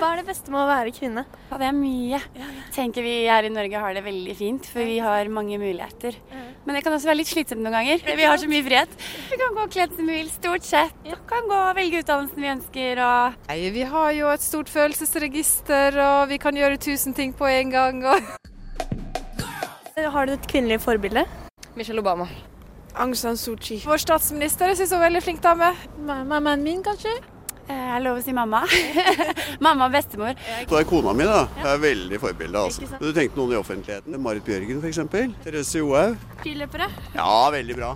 Hva 0.00 0.14
er 0.14 0.22
det 0.22 0.30
beste 0.30 0.48
med 0.48 0.62
å 0.62 0.64
være 0.64 0.92
kvinne? 0.96 1.22
Ja, 1.50 1.56
det 1.60 1.66
er 1.68 1.74
mye. 1.76 2.18
Tenker 2.72 3.04
vi 3.04 3.10
her 3.28 3.44
i 3.44 3.50
Norge 3.52 3.82
har 3.82 3.92
det 3.92 4.00
veldig 4.06 4.36
fint, 4.38 4.68
for 4.72 4.80
vi 4.88 4.96
har 5.04 5.28
mange 5.28 5.58
muligheter. 5.60 6.16
Men 6.64 6.76
det 6.76 6.80
kan 6.86 6.94
også 6.96 7.10
være 7.10 7.18
litt 7.18 7.28
slitsomt 7.28 7.60
noen 7.60 7.76
ganger. 7.76 8.00
Vi 8.16 8.24
har 8.24 8.40
så 8.40 8.48
mye 8.48 8.64
frihet. 8.64 8.94
Vi 9.28 9.36
kan 9.42 9.58
gå 9.58 9.66
kledd 9.74 9.92
som 9.98 10.08
vi 10.08 10.16
vil, 10.22 10.30
stort 10.32 10.64
sett. 10.64 10.94
Vi 11.04 11.12
kan 11.28 11.48
gå 11.50 11.58
og 11.66 11.76
velge 11.76 12.00
utdannelsen 12.00 12.40
vi 12.40 12.48
ønsker. 12.54 13.02
Og 13.04 13.50
Nei, 13.50 13.58
vi 13.76 13.84
har 13.92 14.10
jo 14.16 14.30
et 14.32 14.44
stort 14.44 14.72
følelsesregister, 14.72 16.00
og 16.06 16.32
vi 16.32 16.40
kan 16.40 16.56
gjøre 16.56 16.80
tusen 16.80 17.16
ting 17.16 17.36
på 17.36 17.50
en 17.50 17.74
gang. 17.74 18.00
Og... 18.08 18.16
Har 20.00 20.30
du 20.30 20.32
et 20.32 20.48
kvinnelig 20.48 20.80
forbilde? 20.80 21.26
Michelle 21.76 22.00
Obama. 22.00 22.30
Aung 22.96 23.14
San 23.14 23.36
Suu 23.36 23.56
Kyi. 23.56 23.80
Vår 23.86 24.00
statsminister 24.02 24.70
jeg 24.72 24.80
synes 24.80 24.90
hun 24.94 25.00
er 25.00 25.06
veldig 25.08 25.22
flink 25.22 25.42
dame. 25.44 25.72
Mammaen 26.06 26.62
min, 26.66 26.82
kanskje? 26.82 27.12
eh, 27.70 27.74
er 27.94 27.98
det 28.00 28.04
lov 28.06 28.18
å 28.18 28.22
si 28.24 28.32
mamma? 28.34 28.62
mamma 29.66 29.86
og 29.88 29.94
bestemor. 29.94 30.38
Så 30.68 30.78
er 30.80 30.86
kona 30.90 31.14
mi 31.16 31.26
da, 31.28 31.44
er 31.62 31.82
veldig 31.82 32.20
forbilde. 32.22 32.64
altså. 32.66 32.88
Du 33.00 33.10
tenkte 33.16 33.38
noen 33.38 33.54
i 33.54 33.60
offentligheten. 33.60 34.18
Marit 34.22 34.46
Bjørgen 34.46 34.82
f.eks. 34.82 35.02
Therese 35.44 35.78
Johaug. 35.82 36.16
Skiløpere? 36.40 36.90
Ja, 37.14 37.30
veldig 37.54 37.78
bra. 37.78 37.94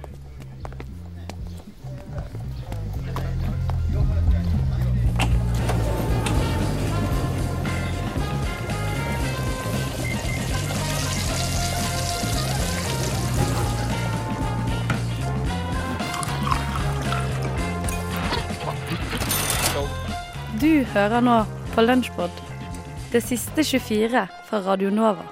Hører 20.94 21.24
nå 21.26 21.40
på 21.74 21.82
Lunsjpod, 21.82 22.42
det 23.10 23.20
siste 23.26 23.64
24 23.66 24.20
fra 24.46 24.60
Radio 24.62 24.92
Nova. 24.94 25.24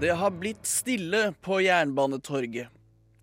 Det 0.00 0.14
har 0.14 0.34
blitt 0.34 0.66
stille 0.66 1.32
på 1.42 1.60
Jernbanetorget. 1.62 2.74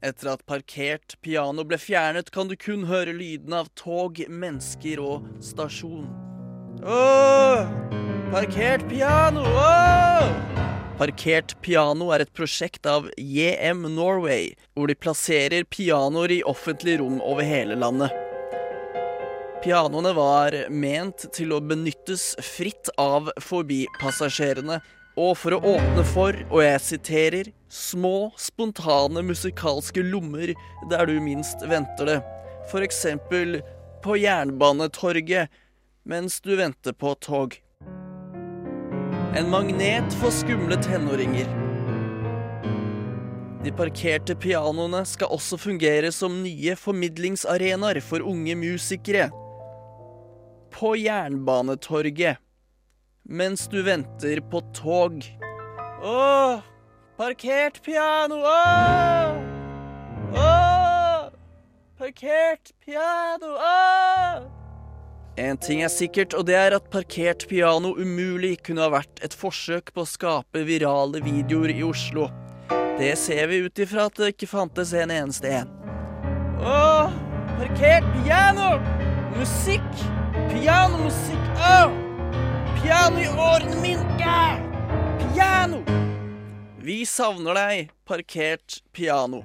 Etter 0.06 0.32
at 0.36 0.44
parkert 0.48 1.16
piano 1.24 1.64
ble 1.68 1.80
fjernet, 1.82 2.30
kan 2.32 2.48
du 2.52 2.56
kun 2.60 2.86
høre 2.88 3.16
lyden 3.16 3.56
av 3.58 3.72
tog, 3.76 4.20
mennesker 4.30 5.02
og 5.02 5.28
stasjon. 5.44 6.08
Åh! 6.84 7.66
Parkert 8.32 8.86
piano! 8.92 9.44
Åh! 9.44 10.65
Parkert 10.96 11.58
piano 11.60 12.06
er 12.16 12.22
et 12.24 12.30
prosjekt 12.32 12.86
av 12.88 13.10
JM 13.20 13.82
Norway, 13.98 14.54
hvor 14.80 14.88
de 14.88 14.96
plasserer 14.96 15.66
pianoer 15.68 16.32
i 16.38 16.44
offentlige 16.48 17.02
rom 17.02 17.18
over 17.20 17.44
hele 17.44 17.76
landet. 17.76 18.14
Pianoene 19.60 20.14
var 20.16 20.56
ment 20.72 21.26
til 21.36 21.52
å 21.52 21.60
benyttes 21.60 22.30
fritt 22.40 22.88
av 23.02 23.28
forbipassasjerene, 23.44 24.80
og 25.20 25.34
for 25.42 25.58
å 25.58 25.74
åpne 25.74 26.08
for, 26.14 26.40
og 26.48 26.64
jeg 26.64 26.86
siterer, 26.88 27.52
små, 27.68 28.32
spontane 28.40 29.26
musikalske 29.28 30.00
lommer 30.00 30.56
der 30.94 31.12
du 31.12 31.20
minst 31.20 31.68
venter 31.68 32.08
det. 32.08 32.18
For 32.72 32.88
eksempel 32.88 33.60
på 34.06 34.16
Jernbanetorget 34.24 35.52
mens 36.08 36.40
du 36.40 36.56
venter 36.56 36.96
på 36.96 37.18
tog. 37.20 37.60
En 39.36 39.50
magnet 39.50 40.14
for 40.22 40.32
skumle 40.32 40.78
tenåringer. 40.80 41.50
De 43.64 43.72
parkerte 43.76 44.36
pianoene 44.40 45.02
skal 45.06 45.34
også 45.36 45.60
fungere 45.60 46.12
som 46.16 46.38
nye 46.44 46.76
formidlingsarenaer 46.80 48.00
for 48.00 48.24
unge 48.24 48.56
musikere. 48.56 49.28
På 50.72 50.96
Jernbanetorget 50.96 52.40
mens 53.26 53.68
du 53.68 53.82
venter 53.84 54.42
på 54.52 54.62
tog. 54.74 55.24
Åh, 56.04 56.60
parkert 57.18 57.84
piano, 57.84 58.36
åh! 58.36 59.36
Åh, 60.34 61.30
parkert 61.98 62.72
piano, 62.86 63.58
åh! 63.58 64.65
En 65.36 65.58
ting 65.60 65.82
er 65.84 65.92
sikkert, 65.92 66.32
og 66.34 66.46
det 66.48 66.56
er 66.56 66.78
at 66.78 66.86
parkert 66.94 67.44
piano 67.50 67.92
umulig 68.00 68.54
kunne 68.64 68.86
ha 68.86 68.92
vært 68.94 69.20
et 69.26 69.34
forsøk 69.36 69.92
på 69.92 70.06
å 70.06 70.08
skape 70.08 70.62
virale 70.64 71.20
videoer 71.26 71.74
i 71.74 71.82
Oslo. 71.84 72.30
Det 72.96 73.12
ser 73.20 73.50
vi 73.52 73.60
ut 73.66 73.82
ifra 73.84 74.06
at 74.08 74.16
det 74.16 74.32
ikke 74.32 74.48
fantes 74.48 74.94
en 74.96 75.12
eneste 75.12 75.52
en. 75.52 75.74
Åh, 76.64 77.12
parkert 77.58 78.08
piano! 78.22 78.78
Musikk! 79.36 80.06
Pianomusikk! 80.54 81.52
Åh! 81.60 81.92
Piano 82.80 83.20
i 83.20 83.28
årene 83.28 83.76
mine! 83.84 84.40
Piano! 85.20 85.84
Vi 86.80 87.02
savner 87.04 87.60
deg, 87.60 87.92
parkert 88.08 88.80
piano. 88.96 89.44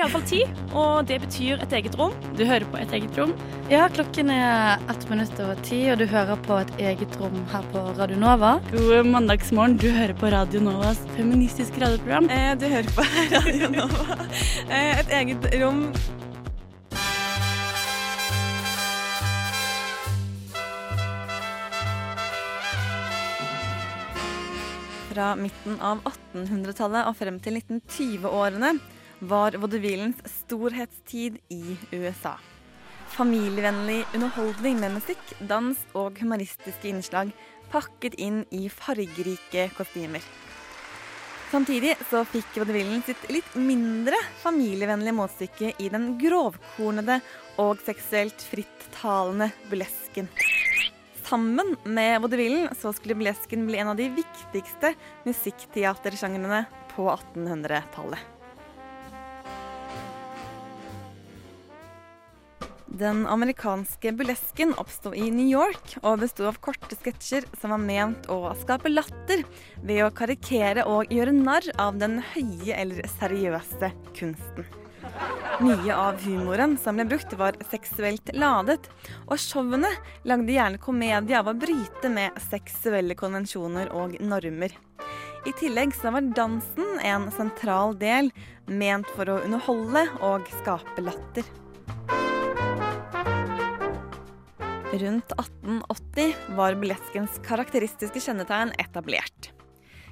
Iallfall 0.00 0.22
ti, 0.24 0.40
og 0.72 1.06
det 1.08 1.18
betyr 1.20 1.60
et 1.60 1.72
eget 1.76 1.96
rom. 2.00 2.14
Du 2.38 2.44
hører 2.48 2.64
på 2.72 2.78
et 2.80 2.92
eget 2.96 3.18
rom. 3.20 3.34
Ja, 3.68 3.84
klokken 3.92 4.30
er 4.32 4.80
ett 4.90 5.02
minutt 5.10 5.40
over 5.42 5.58
ti, 5.66 5.80
og 5.92 5.98
du 6.00 6.06
hører 6.08 6.40
på 6.46 6.56
et 6.62 6.70
eget 6.80 7.16
rom 7.20 7.36
her 7.52 7.66
på 7.74 7.82
Radio 7.98 8.16
Nova. 8.20 8.54
God 8.72 9.10
mandagsmorgen. 9.10 9.76
Du 9.80 9.90
hører 9.92 10.16
på 10.16 10.30
Radio 10.32 10.62
Novas 10.64 11.02
feministiske 11.18 11.82
radioprogram. 11.82 12.30
Eh, 12.32 12.54
du 12.56 12.64
hører 12.70 12.88
på 12.96 13.04
Radio 13.34 13.68
Nova. 13.74 14.16
Eh, 14.70 15.02
et 15.02 15.12
eget 15.20 15.50
rom. 15.60 15.84
Fra 25.10 25.34
midten 25.36 25.76
av 25.84 26.00
1800-tallet 26.06 27.10
og 27.10 27.18
frem 27.18 27.36
til 27.44 27.60
1920-årene 27.60 28.72
var 29.20 29.52
vaudevillens 29.52 30.16
storhetstid 30.24 31.38
i 31.48 31.76
USA. 31.92 32.34
Familievennlig 33.10 34.04
underholdning 34.14 34.78
med 34.80 34.94
musikk, 34.96 35.22
dans 35.40 35.80
og 35.98 36.20
humoristiske 36.22 36.88
innslag 36.88 37.32
pakket 37.70 38.16
inn 38.18 38.44
i 38.54 38.68
fargerike 38.72 39.68
kostymer. 39.76 40.24
Samtidig 41.50 41.96
så 42.06 42.22
fikk 42.30 42.60
vaudevillen 42.62 43.02
sitt 43.02 43.24
litt 43.32 43.54
mindre 43.58 44.14
familievennlige 44.38 45.16
motstykke 45.18 45.72
i 45.82 45.88
den 45.90 46.12
grovkornede 46.20 47.18
og 47.58 47.82
seksuelt 47.82 48.44
frittalende 48.52 49.50
burlesken. 49.66 50.30
Sammen 51.26 51.74
med 51.84 52.22
vaudevillen 52.22 52.70
så 52.78 52.94
skulle 52.94 53.18
burlesken 53.18 53.66
bli 53.66 53.82
en 53.82 53.90
av 53.92 53.98
de 53.98 54.06
viktigste 54.14 54.94
musikkteatersjangrene 55.26 56.64
på 56.94 57.10
1800-tallet. 57.10 58.39
Den 62.90 63.22
amerikanske 63.26 64.12
burlesken 64.12 64.74
oppsto 64.74 65.12
i 65.14 65.28
New 65.30 65.46
York 65.46 65.92
og 66.02 66.24
besto 66.24 66.48
av 66.50 66.58
korte 66.62 66.98
sketsjer 66.98 67.46
som 67.60 67.70
var 67.70 67.82
ment 67.84 68.26
å 68.26 68.50
skape 68.58 68.90
latter 68.90 69.44
ved 69.78 70.02
å 70.04 70.10
karikere 70.10 70.82
og 70.90 71.12
gjøre 71.14 71.36
narr 71.36 71.70
av 71.78 72.00
den 72.02 72.18
høye 72.32 72.74
eller 72.74 73.06
seriøse 73.14 73.92
kunsten. 74.18 74.66
Mye 75.62 75.94
av 75.94 76.18
humoren 76.24 76.74
som 76.82 76.98
ble 76.98 77.06
brukt, 77.12 77.32
var 77.38 77.56
seksuelt 77.70 78.34
ladet, 78.34 78.90
og 79.28 79.38
showene 79.38 79.90
lagde 80.28 80.54
gjerne 80.56 80.82
komedie 80.82 81.38
av 81.38 81.50
å 81.50 81.56
bryte 81.56 82.10
med 82.12 82.36
seksuelle 82.50 83.16
konvensjoner 83.18 83.94
og 83.96 84.18
normer. 84.20 84.74
I 85.46 85.54
tillegg 85.56 85.94
så 85.96 86.12
var 86.12 86.26
dansen 86.36 86.98
en 87.06 87.30
sentral 87.32 87.94
del, 88.00 88.34
ment 88.66 89.08
for 89.16 89.30
å 89.30 89.40
underholde 89.44 90.06
og 90.26 90.48
skape 90.60 91.06
latter. 91.06 91.59
Rundt 94.92 95.32
1880 95.32 96.34
var 96.56 96.74
burleskens 96.74 97.36
karakteristiske 97.46 98.18
kjennetegn 98.24 98.72
etablert. 98.82 99.52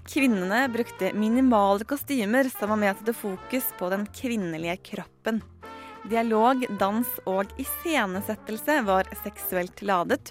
Kvinnene 0.07 0.61
brukte 0.71 1.11
minimale 1.19 1.83
kostymer 1.85 2.47
som 2.53 2.71
var 2.71 2.79
med 2.79 3.01
til 3.01 3.11
å 3.11 3.19
fokus 3.19 3.67
på 3.75 3.89
den 3.91 4.05
kvinnelige 4.15 4.77
kroppen. 4.93 5.41
Dialog, 6.07 6.63
dans 6.79 7.11
og 7.27 7.51
iscenesettelse 7.59 8.77
var 8.87 9.11
seksuelt 9.25 9.83
ladet. 9.83 10.31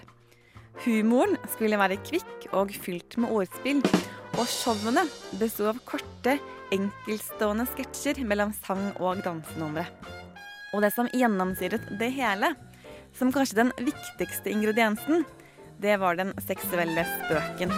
Humoren 0.86 1.36
skulle 1.52 1.82
være 1.82 2.00
kvikk 2.08 2.48
og 2.56 2.72
fylt 2.72 3.20
med 3.20 3.34
ordspill, 3.36 3.84
og 4.38 4.48
showene 4.48 5.04
besto 5.42 5.68
av 5.74 5.84
korte, 5.84 6.38
enkeltstående 6.72 7.68
sketsjer 7.74 8.24
mellom 8.24 8.56
sang- 8.64 8.96
og 8.96 9.20
dansenumre. 9.28 9.90
Og 10.72 10.88
det 10.88 10.94
som 10.96 11.12
gjennomsyret 11.12 11.92
det 12.00 12.14
hele, 12.16 12.56
som 13.18 13.31
kanskje 13.34 13.64
den 13.64 13.72
viktigste 13.78 14.54
ingrediensen, 14.54 15.25
det 15.81 15.98
var 15.98 16.18
den 16.18 16.34
seksuelle 16.48 17.06
spøken. 17.06 17.74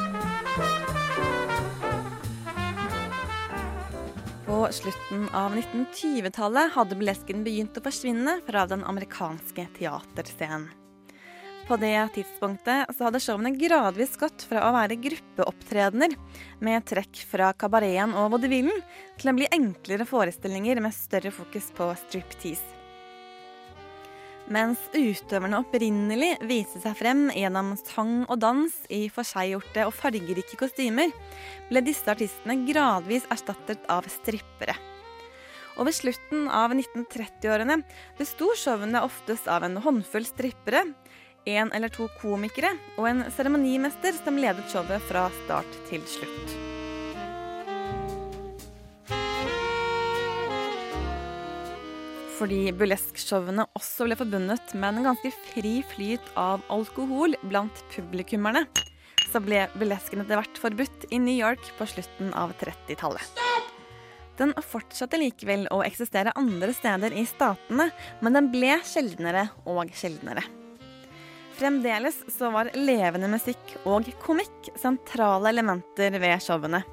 På 4.46 4.68
slutten 4.72 5.30
av 5.36 5.56
1920-tallet 5.56 6.74
hadde 6.76 6.98
burlesken 7.00 7.44
begynt 7.46 7.78
å 7.80 7.84
forsvinne 7.86 8.40
fra 8.48 8.66
den 8.68 8.84
amerikanske 8.84 9.68
teaterscenen. 9.78 10.70
På 11.70 11.78
det 11.78 12.08
tidspunktet 12.16 12.90
så 12.98 13.06
hadde 13.06 13.22
showene 13.22 13.52
gradvis 13.54 14.16
gått 14.18 14.42
fra 14.50 14.64
å 14.66 14.72
være 14.74 14.98
gruppeopptredener 15.04 16.16
med 16.66 16.88
trekk 16.90 17.22
fra 17.30 17.52
kabareten 17.54 18.16
og 18.18 18.32
vaudevillen, 18.34 18.82
til 19.22 19.30
å 19.30 19.36
bli 19.38 19.52
enklere 19.54 20.10
forestillinger 20.10 20.82
med 20.82 20.98
større 20.98 21.30
fokus 21.36 21.70
på 21.78 21.92
striptease. 22.08 22.79
Mens 24.50 24.82
utøverne 24.96 25.60
opprinnelig 25.62 26.32
viste 26.50 26.82
seg 26.82 26.96
frem 26.98 27.28
gjennom 27.30 27.76
sang 27.78 28.24
og 28.26 28.40
dans 28.42 28.74
i 28.90 29.04
forseggjorte 29.14 29.84
og 29.86 29.94
fargerike 29.94 30.58
kostymer, 30.58 31.14
ble 31.70 31.84
disse 31.86 32.10
artistene 32.10 32.58
gradvis 32.66 33.28
erstattet 33.30 33.86
av 33.94 34.10
strippere. 34.10 34.74
Og 35.78 35.86
ved 35.86 35.96
slutten 35.96 36.48
av 36.50 36.74
1930-årene 36.74 37.78
besto 38.18 38.50
showene 38.58 39.04
oftest 39.06 39.48
av 39.48 39.68
en 39.68 39.78
håndfull 39.86 40.26
strippere, 40.28 40.82
en 41.46 41.72
eller 41.72 41.94
to 41.94 42.10
komikere 42.20 42.74
og 42.98 43.06
en 43.12 43.24
seremonimester 43.32 44.18
som 44.18 44.42
ledet 44.42 44.66
showet 44.74 45.06
fra 45.08 45.30
start 45.44 45.80
til 45.92 46.04
slutt. 46.10 46.79
Fordi 52.40 52.70
burleskshowene 52.72 53.66
også 53.76 54.06
ble 54.08 54.16
forbundet 54.16 54.72
med 54.80 55.02
en 55.02 55.10
ganske 55.10 55.32
fri 55.50 55.82
flyt 55.92 56.30
av 56.40 56.64
alkohol 56.72 57.36
blant 57.44 57.82
publikummerne, 57.92 58.64
så 59.30 59.42
ble 59.44 59.66
burlesken 59.76 60.24
etter 60.24 60.40
hvert 60.40 60.62
forbudt 60.62 61.10
i 61.12 61.20
New 61.20 61.36
York 61.36 61.68
på 61.78 61.88
slutten 61.92 62.32
av 62.40 62.56
30-tallet. 62.62 63.44
Den 64.40 64.56
fortsatte 64.64 65.20
likevel 65.20 65.68
å 65.76 65.82
eksistere 65.84 66.32
andre 66.40 66.72
steder 66.72 67.12
i 67.12 67.26
statene, 67.28 67.90
men 68.24 68.38
den 68.38 68.48
ble 68.54 68.78
sjeldnere 68.88 69.50
og 69.68 69.92
sjeldnere. 69.92 70.46
Fremdeles 71.60 72.22
så 72.32 72.54
var 72.56 72.72
levende 72.80 73.28
musikk 73.28 73.76
og 73.84 74.08
komikk 74.24 74.72
sentrale 74.80 75.52
elementer 75.52 76.16
ved 76.24 76.40
showene. 76.46 76.86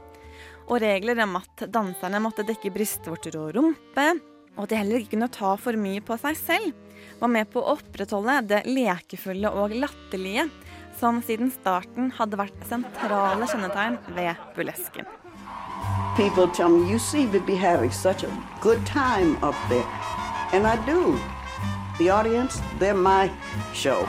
Og 0.66 0.80
regler 0.82 1.22
om 1.22 1.38
at 1.38 1.68
danserne 1.70 2.18
måtte 2.18 2.42
dekke 2.48 2.74
brystvorter 2.74 3.38
og 3.38 3.52
rumpe, 3.54 4.08
og 4.56 4.64
at 4.64 4.72
de 4.72 4.80
heller 4.80 5.02
ikke 5.02 5.14
kunne 5.14 5.32
ta 5.32 5.54
for 5.60 5.78
mye 5.80 6.02
på 6.04 6.16
seg 6.20 6.38
selv, 6.40 6.74
var 7.20 7.32
med 7.32 7.48
på 7.52 7.62
å 7.62 7.76
opprettholde 7.76 8.40
det 8.50 8.62
lekefulle 8.68 9.52
og 9.52 9.74
latterlige 9.76 10.48
som 10.96 11.20
siden 11.24 11.50
starten 11.52 12.10
hadde 12.16 12.38
vært 12.40 12.66
sentrale 12.68 13.48
kjennetegn 13.50 13.98
ved 14.16 14.34
burlesken. 14.56 15.08
People 16.16 16.48
tell 16.48 16.70
me, 16.72 16.90
you 16.90 16.98
seem 16.98 17.30
to 17.32 17.40
be 17.40 17.54
having 17.54 17.92
such 17.92 18.24
a 18.24 18.30
good 18.62 18.80
time 18.86 19.36
up 19.42 19.56
there. 19.68 19.84
And 20.52 20.66
I 20.66 20.76
do. 20.86 21.18
The 21.98 22.10
audience, 22.10 22.60
they're 22.78 22.94
my 22.94 23.30
show. 23.74 24.08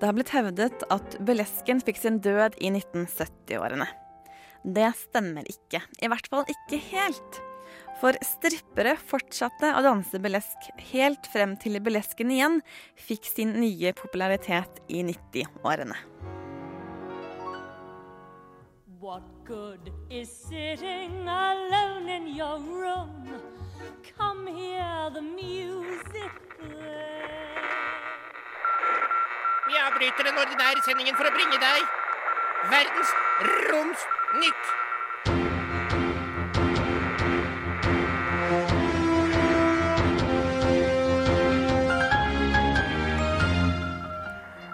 Det 0.00 0.06
har 0.06 0.14
blitt 0.16 0.30
hevdet 0.32 0.84
at 0.88 1.18
burlesken 1.20 1.82
fikk 1.84 1.98
sin 2.00 2.22
død 2.24 2.54
i 2.62 2.70
1970-årene. 2.70 3.86
Det 4.64 4.88
stemmer 4.96 5.44
ikke. 5.50 5.82
I 6.00 6.08
hvert 6.08 6.30
fall 6.30 6.46
ikke 6.48 6.78
helt. 6.92 7.40
For 8.00 8.16
strippere 8.24 8.94
fortsatte 8.96 9.74
å 9.76 9.80
danse 9.84 10.16
burlesk 10.24 10.70
helt 10.94 11.26
frem 11.28 11.52
til 11.60 11.76
burlesken 11.84 12.30
igjen 12.32 12.60
fikk 12.96 13.28
sin 13.28 13.52
nye 13.60 13.92
popularitet 13.92 14.80
i 14.88 15.02
90-årene. 15.04 15.98
What 19.00 19.24
good 19.44 19.92
is 20.08 20.32
sitting 20.32 21.28
alone 21.28 22.08
in 22.08 22.28
your 22.32 22.58
room? 22.60 23.28
Come 24.16 24.46
hear 24.48 25.10
the 25.12 25.20
music 25.20 26.32
play. 26.56 27.60
Vi 29.68 29.76
avbryter 29.76 30.24
den 30.24 30.40
ordinære 30.40 30.84
sendingen 30.88 31.20
for 31.20 31.28
å 31.28 31.36
bringe 31.36 31.60
deg 31.60 31.98
Verdens 32.72 33.12
Roms 33.68 34.08
Nytt. 34.40 34.89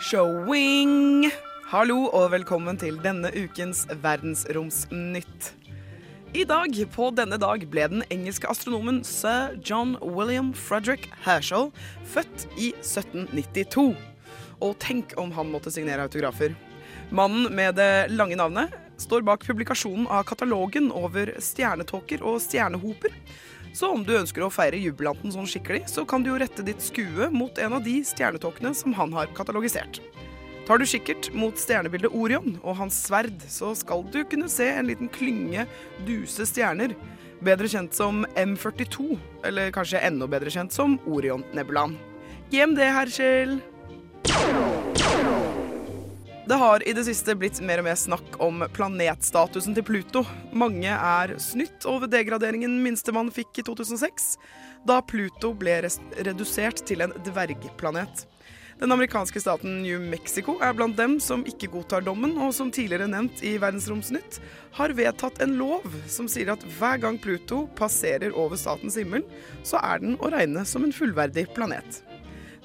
Showing! 0.07 1.33
Hallo 1.67 2.05
og 2.15 2.29
velkommen 2.31 2.77
til 2.79 3.01
denne 3.03 3.27
ukens 3.35 3.81
Verdensromsnytt. 4.05 5.49
I 6.31 6.45
dag, 6.47 6.77
på 6.95 7.09
denne 7.17 7.35
dag, 7.43 7.65
ble 7.67 7.89
den 7.91 8.05
engelske 8.15 8.47
astronomen 8.47 9.01
sir 9.03 9.57
John 9.67 9.97
William 9.99 10.53
Frederick 10.55 11.09
Herschel 11.25 11.73
født 12.13 12.47
i 12.55 12.69
1792. 12.85 13.97
Og 14.63 14.77
tenk 14.85 15.17
om 15.19 15.35
han 15.35 15.51
måtte 15.51 15.75
signere 15.75 16.07
autografer. 16.07 16.55
Mannen 17.11 17.51
med 17.59 17.75
det 17.81 18.07
lange 18.15 18.39
navnet 18.39 18.79
står 19.03 19.27
bak 19.27 19.43
publikasjonen 19.49 20.07
av 20.07 20.23
katalogen 20.31 20.93
over 20.95 21.35
stjernetåker 21.43 22.23
og 22.23 22.39
stjernehoper. 22.47 23.11
Så 23.77 23.91
om 23.93 24.01
du 24.07 24.15
ønsker 24.17 24.41
å 24.41 24.49
feire 24.49 24.79
jubilanten 24.81 25.33
sånn 25.35 25.49
skikkelig, 25.51 25.83
så 25.93 26.07
kan 26.09 26.23
du 26.25 26.31
jo 26.31 26.39
rette 26.41 26.65
ditt 26.65 26.81
skue 26.81 27.27
mot 27.29 27.59
en 27.61 27.75
av 27.77 27.83
de 27.85 27.99
stjernetåkene 28.09 28.73
som 28.73 28.95
han 28.97 29.13
har 29.13 29.29
katalogisert. 29.37 30.01
Tar 30.67 30.81
du 30.81 30.87
kikkert 30.89 31.29
mot 31.37 31.61
stjernebildet 31.61 32.15
Orion 32.17 32.57
og 32.63 32.79
hans 32.81 32.97
sverd, 33.05 33.37
så 33.53 33.75
skal 33.77 34.01
du 34.09 34.23
kunne 34.25 34.49
se 34.49 34.71
en 34.73 34.89
liten 34.89 35.13
klynge 35.13 35.67
duse 36.09 36.49
stjerner, 36.49 36.97
bedre 37.45 37.69
kjent 37.69 37.93
som 37.95 38.25
M42, 38.33 39.19
eller 39.45 39.71
kanskje 39.77 40.01
enda 40.09 40.27
bedre 40.31 40.51
kjent 40.57 40.73
som 40.73 40.97
Orion-nebulaen. 41.05 41.99
Hjem 42.55 42.75
det, 46.47 46.55
har 46.55 46.89
i 46.89 46.93
det 46.95 47.03
siste 47.09 47.35
blitt 47.35 47.59
mer 47.65 47.81
og 47.83 47.89
mer 47.89 47.97
snakk 47.99 48.37
om 48.43 48.63
planetstatusen 48.77 49.75
til 49.75 49.85
Pluto. 49.87 50.23
Mange 50.55 50.93
er 50.95 51.35
snytt 51.43 51.87
over 51.91 52.07
degraderingen 52.11 52.79
minstemann 52.85 53.33
fikk 53.35 53.59
i 53.61 53.67
2006, 53.67 54.37
da 54.87 55.01
Pluto 55.03 55.51
ble 55.59 55.81
redusert 55.83 56.85
til 56.87 57.03
en 57.03 57.15
dvergplanet. 57.27 58.29
Den 58.79 58.93
amerikanske 58.93 59.41
staten 59.41 59.81
New 59.83 59.99
Mexico 60.13 60.59
er 60.61 60.75
blant 60.77 60.99
dem 61.01 61.17
som 61.25 61.43
ikke 61.49 61.71
godtar 61.73 62.05
dommen, 62.05 62.37
og 62.39 62.53
som 62.55 62.71
tidligere 62.71 63.09
nevnt 63.09 63.41
i 63.43 63.57
Verdensromsnytt, 63.59 64.39
har 64.77 64.95
vedtatt 64.95 65.41
en 65.43 65.57
lov 65.57 65.87
som 66.13 66.29
sier 66.29 66.53
at 66.53 66.67
hver 66.77 67.01
gang 67.03 67.17
Pluto 67.19 67.65
passerer 67.79 68.37
over 68.37 68.61
statens 68.61 69.01
himmel, 69.01 69.25
så 69.65 69.81
er 69.81 70.05
den 70.05 70.19
å 70.21 70.31
regne 70.31 70.63
som 70.69 70.85
en 70.85 70.95
fullverdig 70.95 71.49
planet. 71.57 72.06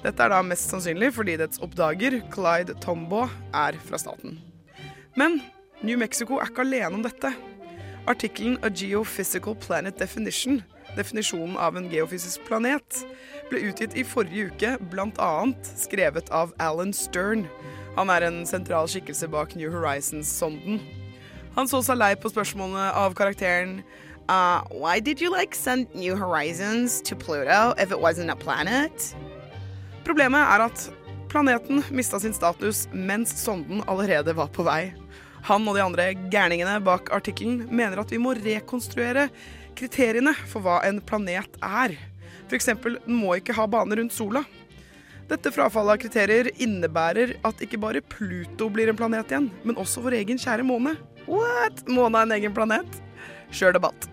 Dette 0.02 0.24
er 0.24 0.32
da 0.32 0.40
mest 0.42 0.72
sannsynlig 0.72 1.12
fordi 1.14 1.36
dets 1.38 1.60
oppdager, 1.62 2.18
Clyde 2.34 2.74
Tombaugh, 2.82 3.30
er 3.54 3.78
fra 3.86 4.00
staten. 4.02 4.40
Men 5.14 5.38
New 5.82 5.98
Mexico 5.98 6.40
er 6.40 6.50
ikke 6.50 6.64
alene 6.66 6.98
om 6.98 7.04
dette. 7.06 7.30
Artikkelen 8.10 8.58
A 8.66 8.70
Geophysical 8.74 9.54
Planet 9.62 9.98
Definition, 10.00 10.62
definisjonen 10.96 11.54
av 11.54 11.78
en 11.78 11.86
geofysisk 11.90 12.42
planet, 12.48 13.04
ble 13.50 13.62
utgitt 13.68 13.94
i 13.94 14.02
forrige 14.02 14.50
uke, 14.50 14.72
bl.a. 14.90 15.30
skrevet 15.78 16.32
av 16.34 16.50
Alan 16.58 16.90
Stern. 16.96 17.46
Han 17.94 18.10
er 18.10 18.26
en 18.26 18.42
sentral 18.48 18.90
skikkelse 18.90 19.30
bak 19.30 19.54
New 19.54 19.70
Horizons-sonden. 19.70 20.80
Han 21.54 21.68
så 21.70 21.82
seg 21.84 22.00
lei 22.00 22.14
på 22.18 22.32
spørsmålene 22.32 22.88
av 22.96 23.14
karakteren 23.14 23.82
uh, 24.26 24.64
Why 24.72 24.98
did 24.98 25.20
you 25.20 25.30
like 25.30 25.54
send 25.54 25.94
New 25.94 26.16
Horizons 26.16 27.02
to 27.02 27.14
Pluto 27.14 27.74
if 27.78 27.92
it 27.92 28.00
wasn't 28.00 28.32
a 28.32 28.36
planet? 28.36 29.14
Problemet 30.02 30.42
er 30.42 30.64
at 30.66 30.88
planeten 31.32 31.82
mista 31.94 32.18
sin 32.20 32.34
status 32.34 32.84
mens 32.92 33.32
sonden 33.40 33.84
allerede 33.88 34.34
var 34.36 34.50
på 34.52 34.64
vei. 34.66 34.92
Han 35.46 35.66
og 35.66 35.76
de 35.78 35.82
andre 35.82 36.06
gærningene 36.30 36.78
bak 36.84 37.10
artikkelen 37.14 37.64
mener 37.70 38.02
at 38.02 38.12
vi 38.12 38.20
må 38.22 38.34
rekonstruere 38.38 39.28
kriteriene 39.78 40.34
for 40.46 40.62
hva 40.64 40.80
en 40.86 41.00
planet 41.02 41.56
er. 41.62 41.96
F.eks. 42.48 42.68
den 42.84 43.16
må 43.16 43.38
ikke 43.38 43.56
ha 43.56 43.66
bane 43.70 43.96
rundt 43.98 44.14
sola. 44.14 44.44
Dette 45.30 45.52
frafallet 45.54 45.96
av 45.96 46.02
kriterier 46.02 46.50
innebærer 46.60 47.36
at 47.48 47.62
ikke 47.64 47.80
bare 47.80 48.02
Pluto 48.04 48.68
blir 48.68 48.90
en 48.90 48.98
planet 48.98 49.32
igjen, 49.32 49.48
men 49.64 49.78
også 49.80 50.02
vår 50.04 50.18
egen 50.20 50.40
kjære 50.40 50.66
måne. 50.66 50.96
What? 51.24 51.86
Måne 51.88 52.20
er 52.20 52.28
en 52.28 52.36
egen 52.36 52.54
planet? 52.54 53.00
Kjør 53.54 53.78
debatt. 53.78 54.10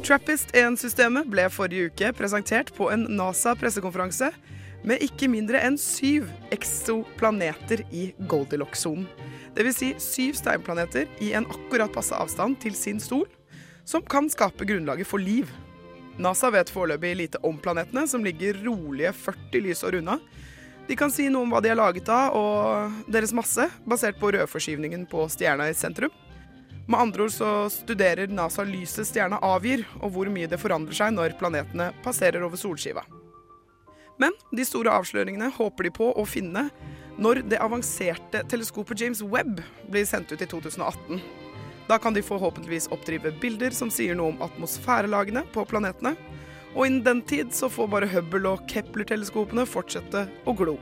Trappist-1-systemet 0.00 1.28
ble 1.28 1.44
forrige 1.52 1.90
uke 1.90 2.08
presentert 2.16 2.70
på 2.76 2.88
en 2.92 3.04
NASA-pressekonferanse 3.18 4.30
med 4.88 5.02
ikke 5.04 5.28
mindre 5.28 5.60
enn 5.60 5.76
syv 5.80 6.30
exoplaneter 6.54 7.82
i 7.92 8.06
Goldilocks-sonen. 8.30 9.04
Dvs. 9.56 9.76
Si 9.76 9.90
syv 10.00 10.38
steinplaneter 10.38 11.10
i 11.20 11.34
en 11.36 11.44
akkurat 11.44 11.92
passe 11.92 12.16
avstand 12.16 12.56
til 12.62 12.76
sin 12.78 13.00
stol, 13.02 13.26
som 13.84 14.00
kan 14.00 14.30
skape 14.32 14.64
grunnlaget 14.68 15.08
for 15.10 15.20
liv. 15.20 15.50
NASA 16.20 16.48
vet 16.54 16.72
foreløpig 16.72 17.12
lite 17.18 17.42
om 17.44 17.58
planetene, 17.60 18.06
som 18.08 18.24
ligger 18.24 18.62
rolige 18.64 19.12
40 19.12 19.64
lysår 19.66 20.00
unna. 20.00 20.16
De 20.88 20.96
kan 20.96 21.12
si 21.12 21.28
noe 21.28 21.44
om 21.44 21.52
hva 21.52 21.60
de 21.62 21.70
er 21.70 21.78
laget 21.78 22.08
av 22.10 22.34
og 22.38 23.04
deres 23.10 23.34
masse, 23.36 23.68
basert 23.84 24.16
på 24.20 24.32
rødforskyvningen 24.32 25.04
på 25.12 25.28
stjerna 25.30 25.68
i 25.70 25.76
sentrum. 25.76 26.14
Med 26.90 27.00
andre 27.00 27.22
ord 27.22 27.32
så 27.32 27.48
studerer 27.70 28.26
NASA 28.34 28.64
lyset 28.66 29.06
stjerna 29.06 29.38
avgir, 29.46 29.84
og 30.02 30.10
hvor 30.10 30.30
mye 30.32 30.48
det 30.50 30.58
forandrer 30.58 30.96
seg 30.98 31.12
når 31.14 31.36
planetene 31.38 31.92
passerer 32.02 32.42
over 32.42 32.58
solskiva. 32.58 33.04
Men 34.18 34.34
de 34.50 34.64
store 34.66 34.96
avsløringene 34.98 35.52
håper 35.54 35.86
de 35.86 35.92
på 35.94 36.08
å 36.10 36.24
finne 36.26 36.66
når 37.20 37.44
det 37.46 37.60
avanserte 37.62 38.42
teleskopet 38.50 39.04
James 39.04 39.22
Webb 39.22 39.62
blir 39.86 40.08
sendt 40.08 40.34
ut 40.34 40.42
i 40.42 40.48
2018. 40.50 41.22
Da 41.86 41.98
kan 42.02 42.16
de 42.16 42.26
forhåpentligvis 42.26 42.90
oppdrive 42.90 43.36
bilder 43.38 43.70
som 43.76 43.90
sier 43.90 44.18
noe 44.18 44.34
om 44.34 44.42
atmosfærelagene 44.42 45.44
på 45.54 45.64
planetene. 45.70 46.16
Og 46.74 46.88
innen 46.88 47.04
den 47.06 47.22
tid 47.22 47.54
så 47.54 47.70
får 47.70 47.90
bare 47.94 48.10
Hubble- 48.10 48.56
og 48.56 48.66
Kepler-teleskopene 48.70 49.66
fortsette 49.66 50.26
å 50.42 50.58
glo. 50.58 50.76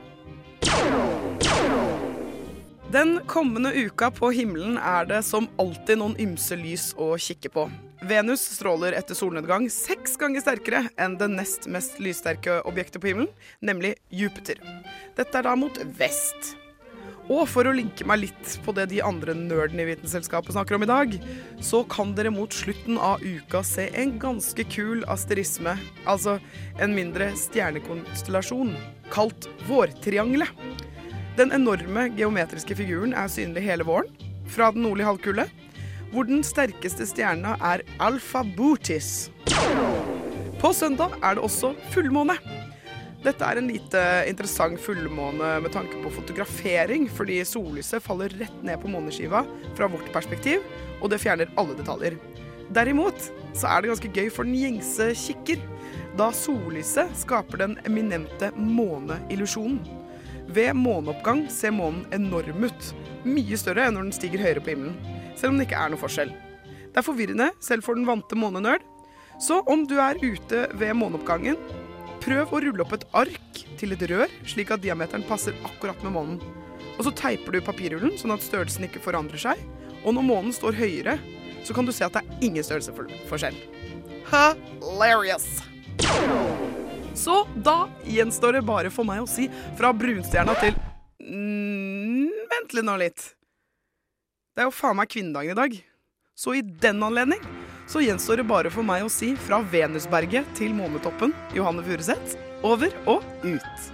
Den 2.89 3.19
kommende 3.27 3.69
uka 3.73 4.07
på 4.09 4.31
himmelen 4.33 4.79
er 4.81 5.05
det 5.05 5.19
som 5.27 5.45
alltid 5.61 5.99
noen 6.01 6.15
ymse 6.17 6.55
lys 6.57 6.87
å 6.97 7.11
kikke 7.21 7.51
på. 7.53 7.67
Venus 8.09 8.41
stråler 8.55 8.95
etter 8.97 9.13
solnedgang 9.13 9.67
seks 9.69 10.17
ganger 10.17 10.41
sterkere 10.41 10.81
enn 10.97 11.13
det 11.19 11.27
nest 11.29 11.67
mest 11.69 11.99
lyssterke 12.01 12.55
objektet 12.65 12.97
på 13.03 13.11
himmelen, 13.11 13.29
nemlig 13.61 13.93
Jupiter. 14.09 14.57
Dette 15.13 15.37
er 15.37 15.45
da 15.45 15.53
mot 15.53 15.77
vest. 15.99 16.55
Og 17.29 17.45
for 17.45 17.69
å 17.69 17.75
linke 17.77 18.09
meg 18.09 18.23
litt 18.23 18.57
på 18.65 18.73
det 18.73 18.87
de 18.89 19.03
andre 19.05 19.37
nerdene 19.37 19.85
i 19.85 19.91
Vitenselskapet 19.91 20.57
snakker 20.57 20.79
om 20.79 20.87
i 20.87 20.89
dag, 20.89 21.13
så 21.61 21.83
kan 21.93 22.17
dere 22.17 22.33
mot 22.33 22.57
slutten 22.57 22.97
av 22.97 23.21
uka 23.21 23.61
se 23.61 23.91
en 23.93 24.17
ganske 24.17 24.65
kul 24.73 25.05
asterisme, 25.13 25.77
altså 26.09 26.39
en 26.81 26.97
mindre 26.97 27.35
stjernekonstellasjon, 27.37 28.73
kalt 29.13 29.45
Vårtriangelet. 29.69 30.57
Den 31.39 31.53
enorme 31.55 32.09
geometriske 32.17 32.75
figuren 32.75 33.13
er 33.15 33.29
synlig 33.31 33.61
hele 33.63 33.85
våren, 33.87 34.09
fra 34.51 34.73
den 34.75 34.83
nordlige 34.83 35.07
halvkule, 35.07 35.45
hvor 36.11 36.25
den 36.27 36.41
sterkeste 36.43 37.05
stjerna 37.07 37.53
er 37.63 37.85
Alfa 38.03 38.41
Bootis. 38.57 39.29
På 40.59 40.73
søndag 40.75 41.13
er 41.23 41.37
det 41.37 41.45
også 41.47 41.69
fullmåne. 41.93 42.35
Dette 43.23 43.47
er 43.47 43.61
en 43.61 43.69
lite 43.71 44.01
interessant 44.27 44.81
fullmåne 44.83 45.53
med 45.63 45.71
tanke 45.71 46.01
på 46.03 46.11
fotografering, 46.17 47.07
fordi 47.07 47.39
sollyset 47.47 48.03
faller 48.03 48.35
rett 48.41 48.59
ned 48.67 48.83
på 48.83 48.91
måneskiva 48.91 49.45
fra 49.79 49.87
vårt 49.87 50.11
perspektiv, 50.11 50.65
og 50.99 51.13
det 51.13 51.21
fjerner 51.23 51.55
alle 51.55 51.77
detaljer. 51.79 52.19
Derimot 52.75 53.31
så 53.55 53.71
er 53.71 53.79
det 53.79 53.93
ganske 53.93 54.11
gøy 54.11 54.27
for 54.27 54.43
den 54.43 54.59
gjengse 54.59 55.13
kikker, 55.23 55.63
da 56.19 56.33
sollyset 56.35 57.15
skaper 57.23 57.63
den 57.63 57.79
eminente 57.87 58.51
måneillusjonen. 58.59 59.98
Ved 60.49 60.73
måneoppgang 60.73 61.43
ser 61.53 61.73
månen 61.75 62.05
enorm 62.15 62.63
ut, 62.65 62.91
mye 63.27 63.57
større 63.59 63.85
enn 63.85 63.97
når 63.97 64.07
den 64.07 64.15
stiger 64.17 64.41
høyere 64.41 64.63
på 64.65 64.73
himmelen, 64.73 64.95
selv 65.37 65.53
om 65.53 65.59
det 65.59 65.67
ikke 65.67 65.81
er 65.81 65.91
noe 65.93 66.01
forskjell. 66.01 66.31
Det 66.89 66.97
er 66.97 67.05
forvirrende, 67.05 67.51
selv 67.61 67.85
for 67.85 67.99
den 67.99 68.07
vante 68.09 68.37
månenerd. 68.39 68.81
Så 69.39 69.61
om 69.69 69.85
du 69.87 69.99
er 70.01 70.17
ute 70.19 70.65
ved 70.73 70.95
måneoppgangen, 70.97 71.59
prøv 72.23 72.49
å 72.51 72.61
rulle 72.65 72.83
opp 72.83 72.95
et 72.97 73.05
ark 73.15 73.61
til 73.79 73.93
et 73.95 74.07
rør, 74.09 74.31
slik 74.43 74.73
at 74.73 74.81
diameteren 74.83 75.23
passer 75.29 75.55
akkurat 75.69 76.01
med 76.03 76.15
månen. 76.17 76.41
Og 76.97 77.05
så 77.07 77.13
teiper 77.15 77.55
du 77.55 77.61
papirrullen, 77.63 78.17
sånn 78.19 78.33
at 78.35 78.43
størrelsen 78.43 78.89
ikke 78.89 79.03
forandrer 79.05 79.39
seg. 79.39 79.61
Og 80.01 80.17
når 80.17 80.27
månen 80.27 80.55
står 80.55 80.75
høyere, 80.79 81.19
så 81.63 81.75
kan 81.77 81.87
du 81.87 81.93
se 81.95 82.07
at 82.07 82.17
det 82.17 82.25
er 82.25 82.45
ingen 82.49 82.65
størrelsesforskjell. 82.65 83.57
Hilarious! 84.33 85.47
Så 87.19 87.47
da 87.55 87.89
gjenstår 88.07 88.53
det 88.53 88.61
bare 88.63 88.89
for 88.93 89.03
meg 89.07 89.19
å 89.19 89.27
si 89.27 89.49
fra 89.75 89.91
brunstjerna 89.91 90.53
til 90.61 90.75
mm, 91.19 92.29
Vent 92.49 92.75
litt 92.77 92.85
nå 92.87 92.95
litt. 93.01 93.25
Det 94.55 94.63
er 94.63 94.69
jo 94.69 94.75
faen 94.75 94.95
meg 94.99 95.11
kvinnedagen 95.11 95.51
i 95.51 95.57
dag. 95.57 95.75
Så 96.39 96.55
i 96.55 96.61
den 96.63 97.03
anledning 97.03 97.43
så 97.91 97.99
gjenstår 97.99 98.39
det 98.39 98.45
bare 98.47 98.71
for 98.71 98.87
meg 98.87 99.03
å 99.03 99.11
si 99.11 99.33
fra 99.35 99.59
Venusberget 99.59 100.47
til 100.55 100.71
månetoppen, 100.77 101.33
Johanne 101.57 101.83
Furuseth, 101.83 102.37
over 102.63 102.93
og 103.09 103.25
ut. 103.43 103.89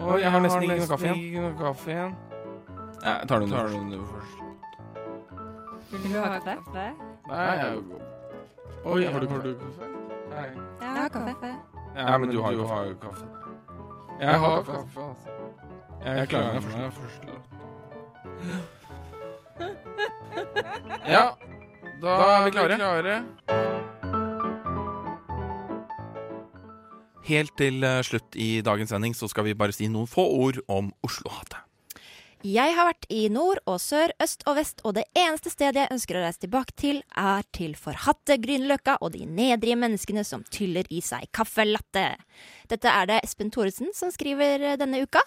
Å, 0.00 0.18
jeg 0.22 0.34
har 0.34 0.42
nesten 0.42 0.66
ikke 0.66 0.80
noe 0.80 0.90
kaffe 0.90 1.06
igjen. 1.06 1.22
Ikke 1.28 1.46
noe 1.46 1.54
kaffe 1.60 1.94
igjen. 1.94 2.18
Ja, 3.04 3.14
jeg 3.20 3.30
tar 3.30 3.46
den 3.46 4.02
først. 4.10 4.45
Vil 6.02 6.12
du 6.12 6.18
ha 6.20 6.38
kaffe? 6.38 6.84
Nei, 7.28 7.52
jeg 7.58 7.82
Oi, 8.84 9.04
har 9.04 9.20
du, 9.20 9.28
har 9.28 9.40
du 9.42 9.54
kaffe? 9.58 9.86
Nei. 10.30 10.48
Jeg 10.80 10.90
har 10.96 11.08
kaffe. 11.08 11.54
Ja, 11.96 12.18
men 12.18 12.30
du 12.30 12.42
har 12.42 12.52
jo 12.52 12.66
har 12.66 12.94
kaffe. 13.02 13.26
Jeg 14.20 14.38
har 14.40 14.62
kaffe, 14.62 15.00
altså. 15.00 15.30
Jeg 16.04 16.28
klarer 16.28 16.52
meg 16.54 16.62
først. 16.62 16.96
først. 16.98 17.22
Ja, 21.08 21.24
da 22.02 22.08
er 22.36 22.44
vi 22.44 22.50
klare. 22.50 23.22
Helt 27.26 27.56
til 27.58 27.82
eh, 27.84 28.02
slutt 28.06 28.36
i 28.38 28.60
dagens 28.62 28.92
sending 28.94 29.16
så 29.18 29.26
skal 29.28 29.48
vi 29.48 29.54
bare 29.58 29.74
si 29.74 29.88
noen 29.90 30.06
få 30.06 30.28
ord 30.44 30.60
om 30.70 30.92
Oslo-hatet. 31.06 31.65
Jeg 32.46 32.74
har 32.76 32.86
vært 32.86 33.06
i 33.10 33.24
nord 33.32 33.58
og 33.66 33.78
sør, 33.82 34.12
øst 34.22 34.44
og 34.46 34.58
vest, 34.58 34.82
og 34.86 34.94
det 34.98 35.06
eneste 35.18 35.50
stedet 35.50 35.80
jeg 35.82 35.94
ønsker 35.94 36.18
å 36.18 36.22
reise 36.22 36.42
tilbake 36.44 36.74
til, 36.78 37.00
er 37.18 37.46
til 37.56 37.72
forhatte 37.78 38.36
Grünerløkka 38.42 38.98
og 39.02 39.14
de 39.16 39.24
nedrige 39.26 39.78
menneskene 39.80 40.22
som 40.26 40.44
tyller 40.54 40.86
i 40.94 41.00
seg 41.02 41.26
caffè-latte. 41.34 42.04
Dette 42.70 42.92
er 42.92 43.08
det 43.10 43.18
Espen 43.24 43.50
Thoresen 43.54 43.90
som 43.96 44.12
skriver 44.14 44.62
eh, 44.62 44.76
denne 44.78 45.00
uka, 45.02 45.24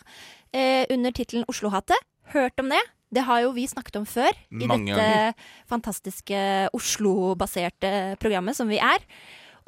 eh, 0.53 0.85
under 0.93 1.15
tittelen 1.15 1.47
Oslo-hatet. 1.51 2.07
Hørt 2.31 2.61
om 2.61 2.71
det? 2.71 2.79
Det 3.09 3.25
har 3.25 3.43
jo 3.43 3.51
vi 3.57 3.65
snakket 3.67 3.99
om 3.99 4.07
før 4.07 4.29
i 4.53 4.69
Mange 4.69 4.93
dette 4.93 5.47
fantastiske 5.67 6.39
Oslo-baserte 6.77 8.15
programmet 8.21 8.55
som 8.55 8.69
vi 8.69 8.79
er. 8.79 9.01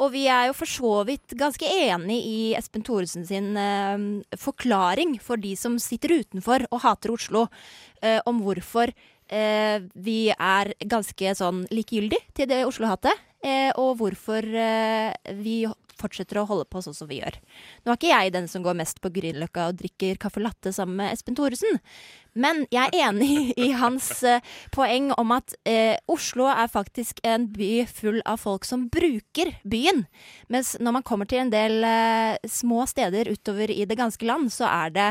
Og 0.01 0.10
vi 0.15 0.25
er 0.31 0.50
jo 0.50 0.58
for 0.58 0.70
så 0.70 0.93
vidt 1.05 1.36
ganske 1.38 1.67
enig 1.67 2.17
i 2.25 2.38
Espen 2.58 2.84
Thoresen 2.86 3.25
sin 3.27 3.53
eh, 3.60 4.05
forklaring 4.39 5.20
for 5.22 5.41
de 5.41 5.53
som 5.60 5.77
sitter 5.81 6.15
utenfor 6.24 6.65
og 6.72 6.81
hater 6.86 7.13
Oslo, 7.13 7.46
eh, 8.01 8.17
om 8.25 8.41
hvorfor 8.41 8.89
eh, 8.89 9.77
vi 9.93 10.20
er 10.34 10.74
ganske 10.89 11.36
sånn 11.38 11.65
likegyldig 11.70 12.22
til 12.38 12.50
det 12.50 12.63
Oslo-hatet, 12.65 13.13
eh, 13.46 13.70
og 13.77 14.00
hvorfor 14.01 14.41
eh, 14.41 15.13
vi 15.38 15.62
fortsetter 16.01 16.41
å 16.41 16.48
holde 16.50 16.67
på 16.70 16.81
sånn 16.84 16.98
som 16.98 17.10
vi 17.10 17.22
gjør. 17.22 17.38
Nå 17.86 17.93
er 17.93 18.00
ikke 18.00 18.12
jeg 18.12 18.34
den 18.36 18.50
som 18.51 18.65
går 18.65 18.77
mest 18.81 19.01
på 19.03 19.13
Grünerløkka 19.13 19.70
og 19.70 19.79
drikker 19.81 20.20
caffè 20.22 20.43
latte 20.43 20.74
sammen 20.75 21.00
med 21.00 21.13
Espen 21.15 21.38
Thoresen, 21.38 21.79
men 22.38 22.63
jeg 22.72 22.88
er 22.93 23.10
enig 23.10 23.51
i 23.60 23.72
hans 23.75 24.08
eh, 24.27 24.43
poeng 24.72 25.10
om 25.20 25.34
at 25.36 25.55
eh, 25.67 26.00
Oslo 26.12 26.48
er 26.51 26.72
faktisk 26.72 27.20
en 27.27 27.50
by 27.51 27.86
full 27.91 28.22
av 28.24 28.39
folk 28.43 28.67
som 28.67 28.88
bruker 28.91 29.51
byen. 29.67 30.05
Mens 30.51 30.77
når 30.79 31.00
man 31.00 31.08
kommer 31.08 31.27
til 31.27 31.43
en 31.43 31.53
del 31.53 31.84
eh, 31.84 32.39
små 32.48 32.86
steder 32.88 33.31
utover 33.31 33.74
i 33.74 33.84
det 33.88 34.00
ganske 34.00 34.27
land, 34.27 34.51
så 34.53 34.70
er 34.72 34.96
det 34.96 35.10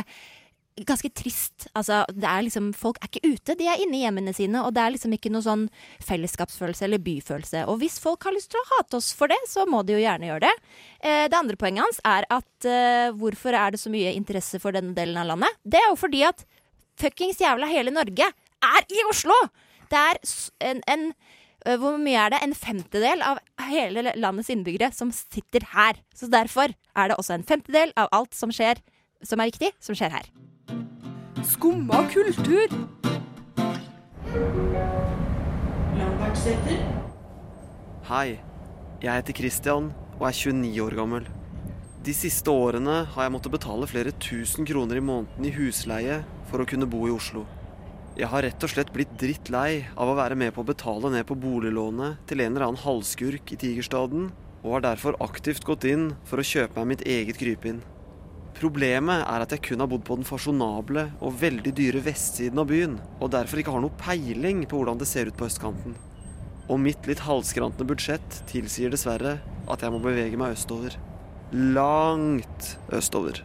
ganske 0.87 1.11
trist. 1.17 1.67
Altså, 1.77 2.03
er 2.09 2.45
liksom, 2.47 2.71
folk 2.77 3.01
er 3.01 3.11
ikke 3.11 3.33
ute, 3.33 3.57
de 3.59 3.69
er 3.71 3.83
inne 3.83 3.99
i 3.99 4.03
hjemmene 4.05 4.35
sine, 4.37 4.63
og 4.65 4.75
det 4.77 4.83
er 4.83 4.95
liksom 4.95 5.15
ikke 5.17 5.33
noe 5.33 5.45
sånn 5.45 5.67
fellesskapsfølelse 6.07 6.87
eller 6.87 7.03
byfølelse. 7.05 7.65
Og 7.71 7.81
hvis 7.83 7.99
folk 8.03 8.27
har 8.27 8.37
lyst 8.37 8.53
til 8.53 8.61
å 8.61 8.69
hate 8.75 9.01
oss 9.01 9.11
for 9.17 9.33
det, 9.33 9.39
så 9.51 9.67
må 9.69 9.83
de 9.87 9.97
jo 9.97 10.03
gjerne 10.03 10.31
gjøre 10.31 10.47
det. 10.47 10.55
Eh, 11.01 11.25
det 11.31 11.39
andre 11.39 11.59
poenget 11.61 11.87
hans 11.87 12.01
er 12.07 12.29
at 12.31 12.69
eh, 12.69 13.11
hvorfor 13.17 13.57
er 13.57 13.75
det 13.75 13.83
så 13.83 13.93
mye 13.93 14.15
interesse 14.17 14.61
for 14.63 14.77
denne 14.77 14.95
delen 14.97 15.19
av 15.21 15.31
landet? 15.33 15.61
Det 15.65 15.81
er 15.81 15.91
jo 15.91 15.99
fordi 16.01 16.25
at 16.29 16.47
fuckings 17.01 17.41
jævla 17.41 17.69
hele 17.71 17.95
Norge 17.95 18.31
er 18.31 18.89
i 18.93 19.05
Oslo! 19.11 19.37
Det 19.91 19.99
er 19.99 20.21
en, 20.69 20.83
en 20.87 21.09
øh, 21.67 21.77
hvor 21.83 21.97
mye 21.99 22.27
er 22.27 22.35
det? 22.35 22.43
En 22.45 22.55
femtedel 22.55 23.25
av 23.27 23.41
hele 23.71 24.13
landets 24.15 24.53
innbyggere 24.55 24.93
som 24.95 25.11
sitter 25.15 25.67
her. 25.73 25.99
Så 26.15 26.31
derfor 26.31 26.71
er 26.71 27.11
det 27.11 27.19
også 27.19 27.39
en 27.39 27.47
femtedel 27.49 27.95
av 27.99 28.13
alt 28.15 28.37
som 28.39 28.55
skjer, 28.55 28.79
som 29.27 29.43
er 29.43 29.51
viktig, 29.51 29.73
som 29.83 29.99
skjer 29.99 30.15
her. 30.15 30.31
Skumma 31.47 32.03
kultur. 32.13 32.73
Hei, 38.11 38.41
jeg 39.01 39.15
heter 39.15 39.37
Christian 39.39 39.91
og 40.19 40.27
er 40.29 40.37
29 40.37 40.83
år 40.85 40.97
gammel. 40.99 41.29
De 42.05 42.13
siste 42.17 42.53
årene 42.53 43.05
har 43.15 43.27
jeg 43.27 43.33
måttet 43.33 43.55
betale 43.55 43.89
flere 43.89 44.13
tusen 44.21 44.69
kroner 44.69 45.01
i 45.01 45.05
måneden 45.05 45.47
i 45.49 45.53
husleie 45.55 46.21
for 46.51 46.61
å 46.61 46.69
kunne 46.69 46.89
bo 46.91 47.07
i 47.09 47.15
Oslo. 47.15 47.47
Jeg 48.19 48.29
har 48.29 48.45
rett 48.45 48.67
og 48.67 48.73
slett 48.73 48.93
blitt 48.93 49.13
drittlei 49.21 49.87
av 49.97 50.11
å 50.11 50.19
være 50.19 50.37
med 50.37 50.53
på 50.53 50.65
å 50.65 50.69
betale 50.69 51.13
ned 51.15 51.25
på 51.29 51.39
boliglånet 51.41 52.21
til 52.29 52.43
en 52.45 52.53
eller 52.53 52.67
annen 52.69 52.85
halvskurk 52.85 53.55
i 53.55 53.61
Tigerstaden, 53.61 54.29
og 54.61 54.77
har 54.77 54.85
derfor 54.91 55.17
aktivt 55.25 55.65
gått 55.65 55.89
inn 55.89 56.11
for 56.29 56.43
å 56.43 56.45
kjøpe 56.45 56.77
meg 56.83 56.97
mitt 56.97 57.07
eget 57.09 57.41
krypinn. 57.41 57.81
Problemet 58.61 59.23
er 59.25 59.41
at 59.41 59.55
jeg 59.55 59.63
kun 59.71 59.81
har 59.81 59.89
bodd 59.89 60.03
på 60.05 60.19
den 60.19 60.27
fasjonable 60.29 61.07
og 61.25 61.37
veldig 61.41 61.71
dyre 61.79 62.03
vestsiden 62.05 62.61
av 62.61 62.67
byen, 62.69 62.99
og 63.17 63.31
derfor 63.33 63.63
ikke 63.63 63.73
har 63.73 63.81
noe 63.81 64.01
peiling 64.03 64.67
på 64.69 64.77
hvordan 64.77 64.99
det 65.01 65.09
ser 65.09 65.31
ut 65.31 65.39
på 65.39 65.47
østkanten. 65.49 65.95
Og 66.69 66.77
mitt 66.83 67.09
litt 67.09 67.23
halvskrantende 67.25 67.89
budsjett 67.89 68.43
tilsier 68.51 68.93
dessverre 68.93 69.39
at 69.65 69.81
jeg 69.81 69.95
må 69.95 70.03
bevege 70.05 70.37
meg 70.39 70.59
østover. 70.59 70.99
Langt 71.57 72.75
østover. 72.93 73.41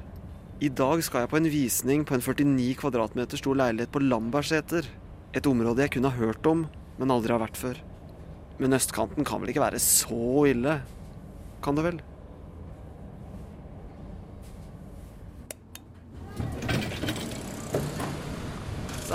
I 0.59 0.67
dag 0.69 0.99
skal 1.07 1.23
jeg 1.23 1.31
på 1.31 1.39
en 1.39 1.47
visning 1.53 2.03
på 2.07 2.17
en 2.17 2.25
49 2.25 2.75
kvadratmeter 2.83 3.39
stor 3.39 3.55
leilighet 3.59 3.93
på 3.95 4.03
Lambertseter. 4.03 4.89
Et 5.35 5.47
område 5.47 5.85
jeg 5.85 5.95
kun 5.95 6.09
har 6.09 6.19
hørt 6.19 6.51
om, 6.51 6.65
men 6.99 7.15
aldri 7.15 7.31
har 7.31 7.41
vært 7.43 7.59
før. 7.59 7.79
Men 8.59 8.75
østkanten 8.75 9.27
kan 9.27 9.39
vel 9.39 9.55
ikke 9.55 9.63
være 9.63 9.81
så 9.83 10.43
ille? 10.51 10.77
Kan 11.63 11.79
det 11.79 11.87
vel? 11.87 12.03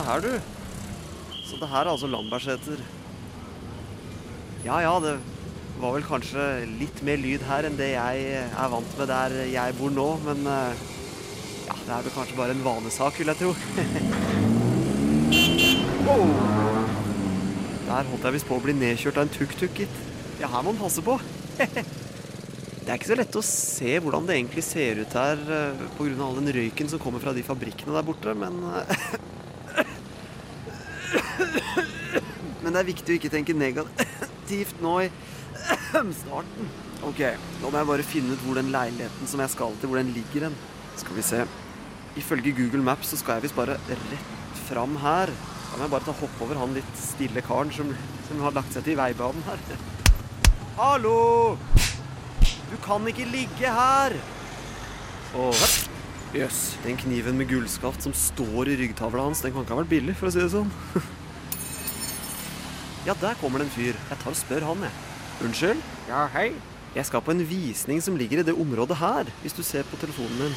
Se 0.00 0.06
her, 0.06 0.22
du. 0.24 0.32
Så 1.44 1.58
det 1.60 1.66
her 1.68 1.84
er 1.84 1.90
altså 1.90 2.08
Lambertseter. 2.08 2.78
Ja 4.64 4.78
ja, 4.80 4.94
det 5.04 5.18
var 5.80 5.92
vel 5.92 6.04
kanskje 6.06 6.66
litt 6.78 7.02
mer 7.04 7.18
lyd 7.20 7.42
her 7.44 7.64
enn 7.68 7.76
det 7.76 7.90
jeg 7.90 8.22
er 8.38 8.70
vant 8.72 8.94
med 8.96 9.08
der 9.10 9.34
jeg 9.50 9.74
bor 9.76 9.90
nå, 9.92 10.06
men 10.24 10.46
eh, 10.48 10.72
ja, 11.66 11.74
det 11.84 11.92
er 11.92 12.02
vel 12.06 12.14
kanskje 12.14 12.38
bare 12.38 12.54
en 12.56 12.64
vanesak, 12.64 13.18
vil 13.20 13.28
jeg 13.28 13.38
tro. 13.42 13.52
oh. 16.14 16.30
Der 17.90 18.08
holdt 18.08 18.24
jeg 18.24 18.34
visst 18.38 18.48
på 18.48 18.56
å 18.56 18.64
bli 18.64 18.72
nedkjørt 18.78 19.18
av 19.20 19.24
en 19.26 19.34
tuk-tuk, 19.34 19.74
gitt. 19.82 19.96
Ja, 20.40 20.46
her 20.48 20.64
må 20.64 20.72
man 20.72 20.80
passe 20.80 21.04
på. 21.04 21.14
det 21.60 21.84
er 22.86 22.96
ikke 22.96 23.10
så 23.10 23.20
lett 23.20 23.36
å 23.36 23.44
se 23.44 24.00
hvordan 24.00 24.24
det 24.24 24.32
egentlig 24.38 24.64
ser 24.64 25.04
ut 25.04 25.12
her 25.20 25.36
pga. 25.44 25.92
grunn 25.98 26.22
av 26.22 26.28
all 26.30 26.40
den 26.40 26.54
røyken 26.56 26.88
som 26.88 26.96
kommer 27.04 27.20
fra 27.20 27.36
de 27.36 27.44
fabrikkene 27.44 27.92
der 27.98 28.08
borte, 28.08 28.32
men 28.46 28.54
eh, 28.80 29.20
Men 32.60 32.74
det 32.74 32.80
er 32.80 32.88
viktig 32.90 33.14
å 33.14 33.18
ikke 33.18 33.32
tenke 33.32 33.56
negativt 33.56 34.80
nå 34.84 34.94
i 35.04 35.10
starten. 36.16 36.70
Ok, 37.06 37.22
nå 37.62 37.70
må 37.70 37.80
jeg 37.80 37.88
bare 37.88 38.04
finne 38.04 38.36
ut 38.36 38.42
hvor 38.44 38.58
den 38.60 38.72
leiligheten 38.74 39.28
som 39.30 39.40
jeg 39.40 39.52
skal 39.54 39.76
til, 39.80 39.88
hvor 39.90 40.00
den 40.00 40.12
ligger 40.16 40.48
hen. 40.48 40.56
Skal 41.00 41.16
vi 41.16 41.24
se. 41.24 41.44
Ifølge 42.20 42.52
Google 42.56 42.84
Maps 42.84 43.12
så 43.12 43.18
skal 43.20 43.38
jeg 43.38 43.48
visst 43.48 43.56
bare 43.56 43.78
rett 43.88 44.60
fram 44.66 44.98
her. 45.00 45.32
Da 45.70 45.78
må 45.78 45.86
jeg 45.86 45.94
bare 45.94 46.08
ta 46.08 46.16
hopp 46.18 46.42
over 46.44 46.58
han 46.60 46.74
litt 46.76 46.98
stille 46.98 47.44
karen 47.46 47.70
som, 47.74 47.92
som 48.28 48.42
har 48.44 48.56
lagt 48.56 48.74
seg 48.74 48.84
til 48.86 48.98
veibanen 48.98 49.46
her. 49.46 49.62
Hallo! 50.76 51.56
Du 52.70 52.76
kan 52.84 53.06
ikke 53.10 53.28
ligge 53.30 53.70
her! 53.74 54.18
Å, 55.34 55.46
Jøss. 55.50 55.78
Yes. 56.34 56.58
Den 56.84 56.98
kniven 56.98 57.38
med 57.38 57.48
gullskaft 57.50 58.04
som 58.06 58.14
står 58.14 58.70
i 58.70 58.76
ryggtavla 58.84 59.24
hans, 59.30 59.42
den 59.42 59.54
kan 59.54 59.64
ikke 59.64 59.74
ha 59.74 59.80
vært 59.82 59.90
billig, 59.94 60.14
for 60.18 60.30
å 60.30 60.34
si 60.34 60.42
det 60.42 60.52
sånn. 60.52 60.70
ja, 63.06 63.16
der 63.20 63.38
kommer 63.40 63.62
det 63.62 63.68
en 63.68 63.74
fyr. 63.74 63.96
Jeg 63.96 64.20
tar 64.20 64.34
og 64.34 64.38
spør 64.38 64.66
han, 64.68 64.84
jeg. 64.86 64.92
Unnskyld? 65.46 65.82
Ja, 66.10 66.26
hei. 66.34 66.52
Jeg 66.94 67.06
skal 67.06 67.22
på 67.24 67.32
en 67.32 67.42
visning 67.46 68.00
som 68.02 68.16
ligger 68.18 68.42
i 68.42 68.46
det 68.46 68.54
området 68.58 68.98
her, 68.98 69.28
hvis 69.42 69.54
du 69.56 69.62
ser 69.62 69.86
på 69.88 69.98
telefonen 70.00 70.40
min. 70.42 70.56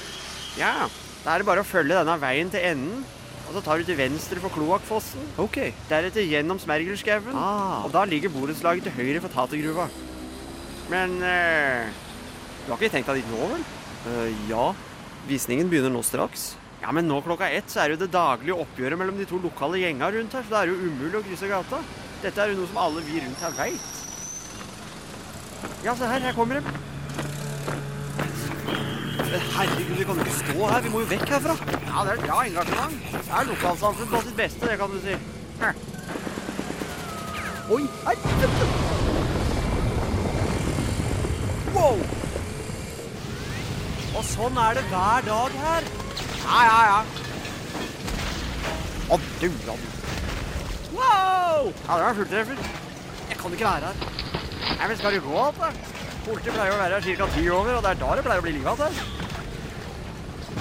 Ja, 0.58 0.88
da 1.24 1.34
er 1.34 1.42
det 1.42 1.48
bare 1.48 1.62
å 1.64 1.68
følge 1.68 2.00
denne 2.00 2.16
veien 2.22 2.50
til 2.52 2.66
enden. 2.74 3.04
Og 3.44 3.58
så 3.58 3.62
tar 3.64 3.80
du 3.80 3.88
til 3.88 4.00
venstre 4.00 4.42
for 4.42 4.54
Kloakkfossen. 4.56 5.28
Ok. 5.42 5.60
Deretter 5.90 6.26
gjennom 6.26 6.60
Smergelskauen. 6.60 7.36
Ah. 7.38 7.84
Og 7.86 7.94
da 7.94 8.04
ligger 8.08 8.32
borettslaget 8.34 8.88
til 8.88 8.96
høyre 8.98 9.22
for 9.24 9.36
Tatergruva. 9.36 9.88
Men 10.92 11.16
eh, 11.24 11.92
du 12.64 12.72
har 12.72 12.80
ikke 12.80 12.94
tenkt 12.96 13.12
deg 13.12 13.22
dit 13.22 13.32
nå, 13.32 13.48
vel? 13.52 13.64
Uh, 14.08 14.30
ja. 14.50 14.68
Visningen 15.28 15.70
begynner 15.72 15.92
nå 15.94 16.02
straks. 16.04 16.54
Ja, 16.84 16.92
men 16.96 17.08
nå 17.08 17.22
klokka 17.24 17.48
ett 17.52 17.72
så 17.72 17.84
er 17.84 17.92
det 17.92 17.98
jo 17.98 18.04
det 18.06 18.14
daglige 18.16 18.58
oppgjøret 18.60 19.00
mellom 19.00 19.20
de 19.20 19.28
to 19.28 19.40
lokale 19.44 19.80
gjenga 19.80 20.10
rundt 20.12 20.34
her, 20.36 20.44
så 20.44 20.52
det 20.52 20.62
er 20.62 20.72
jo 20.74 20.90
umulig 20.90 21.20
å 21.20 21.24
krysse 21.24 21.48
gata. 21.52 21.80
Dette 22.24 22.40
er 22.40 22.54
jo 22.54 22.62
noe 22.62 22.68
som 22.72 22.78
alle 22.80 23.02
vi 23.04 23.20
rundt 23.20 23.42
her 23.44 23.56
veit. 23.58 23.88
Ja, 25.84 25.96
se 26.00 26.08
her, 26.08 26.20
her 26.24 26.34
kommer 26.34 26.56
de. 26.56 26.62
Herregud, 29.56 29.98
vi 29.98 30.04
kan 30.08 30.16
jo 30.16 30.24
ikke 30.24 30.36
stå 30.38 30.70
her. 30.70 30.82
Vi 30.86 30.92
må 30.94 31.02
jo 31.02 31.10
vekk 31.10 31.26
herfra. 31.34 31.56
Ja, 31.74 32.06
det 32.06 32.14
er 32.14 32.14
et 32.14 32.24
bra 32.24 32.38
engasjement. 32.46 32.96
Det 33.12 33.34
er 33.40 33.50
lokalsamfunn 33.50 34.12
på 34.14 34.22
sitt 34.28 34.38
beste, 34.38 34.70
det 34.72 34.78
kan 34.80 34.94
du 34.94 35.00
si. 35.04 35.18
Oi, 37.76 37.84
her. 38.06 38.18
Wow! 41.74 42.00
Og 44.14 44.24
sånn 44.30 44.62
er 44.68 44.80
det 44.80 44.86
hver 44.94 45.28
dag 45.28 45.60
her. 45.66 45.92
Ja, 46.46 46.64
ja, 46.70 46.80
ja. 46.88 47.02
Å, 49.12 49.20
du, 49.42 49.50
ja, 49.68 49.76
du. 49.76 50.03
Wow! 50.94 51.74
Ja, 51.88 51.98
det 51.98 52.06
var 52.06 52.14
fulltreffer. 52.14 52.58
Jeg 53.30 53.38
kan 53.38 53.52
ikke 53.58 53.66
være 53.66 53.90
her. 53.90 53.96
Nei, 54.78 54.88
men 54.88 54.98
skal 54.98 55.16
du 55.16 55.26
gå 55.26 55.36
opp, 55.42 55.58
da? 55.62 55.72
Politiet 56.24 56.54
pleier 56.56 56.76
å 56.76 56.80
være 56.80 57.00
her 57.00 57.18
ca. 57.18 57.28
ti 57.34 57.50
over, 57.50 57.78
og 57.78 57.84
det 57.84 57.92
er 57.96 58.00
da 58.04 58.16
det 58.16 58.26
pleier 58.28 58.44
å 58.44 58.46
bli 58.46 58.56
liv 58.56 58.68
igjen. 58.68 59.02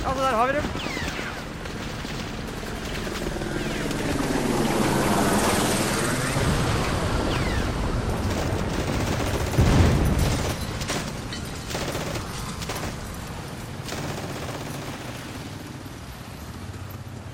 Ja, 0.02 0.08
så 0.08 0.18
der 0.18 0.40
har 0.40 0.46
vi 0.50 0.58
dem. 0.58 0.66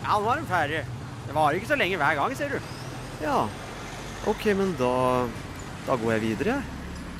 Ja, 0.09 0.19
nå 0.19 0.31
er 0.33 0.41
de 0.41 0.47
ferdige. 0.49 0.85
Det 1.29 1.35
varer 1.37 1.59
ikke 1.59 1.69
så 1.69 1.77
lenge 1.77 1.97
hver 2.01 2.15
gang, 2.17 2.37
ser 2.37 2.49
du. 2.57 2.78
Ja. 3.23 3.49
Ok, 4.27 4.45
men 4.55 4.75
da 4.79 5.27
Da 5.87 5.97
går 5.97 6.19
jeg 6.19 6.25
videre, 6.27 6.59
jeg. 6.59 6.63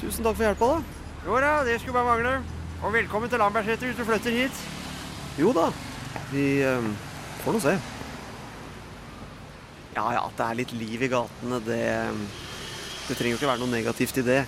Tusen 0.03 0.27
takk 0.27 0.37
for 0.37 0.45
hjelpa, 0.45 0.67
da. 0.77 0.97
Jo 1.27 1.39
da, 1.43 1.53
det 1.65 1.79
skulle 1.81 1.97
bare 1.97 2.07
mangle. 2.11 2.35
Og 2.85 2.93
velkommen 2.95 3.31
til 3.33 3.41
Lambertseter 3.41 3.89
hvis 3.89 3.97
du 3.99 4.05
flytter 4.07 4.35
hit. 4.35 4.59
Jo 5.41 5.55
da. 5.57 5.71
Vi 6.31 6.61
eh, 6.63 6.91
får 7.43 7.57
nå 7.57 7.63
se. 7.65 7.73
Ja 9.97 10.05
ja, 10.15 10.27
at 10.27 10.37
det 10.37 10.45
er 10.47 10.59
litt 10.61 10.75
liv 10.77 11.03
i 11.03 11.11
gatene, 11.11 11.59
det 11.65 11.81
Det 13.09 13.17
trenger 13.17 13.33
jo 13.33 13.39
ikke 13.41 13.49
være 13.49 13.63
noe 13.63 13.73
negativt 13.73 14.21
i 14.21 14.27
det. 14.27 14.43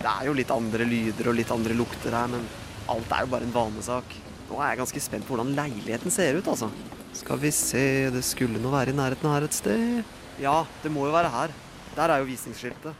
Det 0.00 0.10
er 0.10 0.26
jo 0.26 0.34
litt 0.34 0.50
andre 0.50 0.84
lyder 0.90 1.30
og 1.30 1.38
litt 1.38 1.54
andre 1.54 1.76
lukter 1.78 2.16
her, 2.18 2.26
men 2.32 2.42
alt 2.90 3.14
er 3.14 3.22
jo 3.22 3.30
bare 3.36 3.46
en 3.46 3.54
vanesak. 3.54 4.18
Nå 4.50 4.58
er 4.58 4.72
jeg 4.72 4.82
ganske 4.82 5.04
spent 5.06 5.28
på 5.28 5.36
hvordan 5.36 5.54
leiligheten 5.54 6.12
ser 6.12 6.40
ut, 6.40 6.50
altså. 6.50 6.68
Skal 7.14 7.38
vi 7.38 7.54
se, 7.54 8.10
det 8.10 8.24
skulle 8.26 8.58
nå 8.60 8.74
være 8.74 8.90
i 8.90 8.98
nærheten 8.98 9.30
her 9.30 9.46
et 9.46 9.56
sted. 9.56 10.02
Ja, 10.40 10.64
det 10.82 10.90
må 10.90 11.06
jo 11.06 11.12
være 11.12 11.30
her. 11.30 11.52
Der 11.94 12.02
er 12.02 12.16
jo 12.18 12.24
visningsskiltet. 12.24 12.94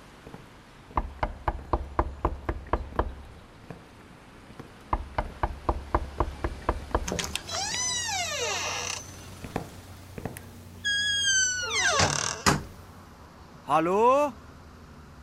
Hallo? 13.67 14.31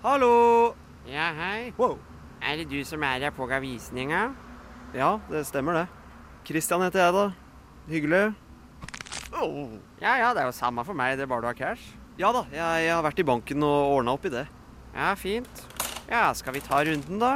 Hallo? 0.03 0.73
Ja, 1.07 1.31
hei. 1.33 1.71
Wow. 1.77 1.97
Er 2.41 2.57
det 2.57 2.67
du 2.71 2.83
som 2.83 3.03
er 3.03 3.23
her 3.23 3.29
på 3.29 3.47
visninga? 3.47 4.33
Ja, 4.93 5.19
det 5.29 5.45
stemmer 5.47 5.73
det. 5.73 5.87
Christian 6.45 6.81
heter 6.81 7.03
jeg, 7.03 7.13
da. 7.13 7.31
Hyggelig. 7.87 8.33
Oh. 9.31 9.69
Ja, 10.01 10.15
ja, 10.15 10.33
det 10.33 10.41
er 10.41 10.45
jo 10.45 10.51
samme 10.51 10.83
for 10.85 10.93
meg, 10.93 11.17
det 11.17 11.23
er 11.23 11.31
bare 11.31 11.41
du 11.41 11.47
har 11.47 11.53
cash. 11.53 12.00
Ja 12.21 12.29
da, 12.35 12.43
jeg, 12.53 12.83
jeg 12.85 12.93
har 12.93 13.01
vært 13.01 13.19
i 13.23 13.25
banken 13.25 13.63
og 13.65 13.95
ordna 13.95 14.13
opp 14.13 14.27
i 14.29 14.29
det. 14.29 14.43
Ja, 14.93 15.09
fint. 15.17 15.63
Ja, 16.05 16.27
skal 16.37 16.53
vi 16.53 16.61
ta 16.61 16.83
runden, 16.85 17.17
da? 17.17 17.31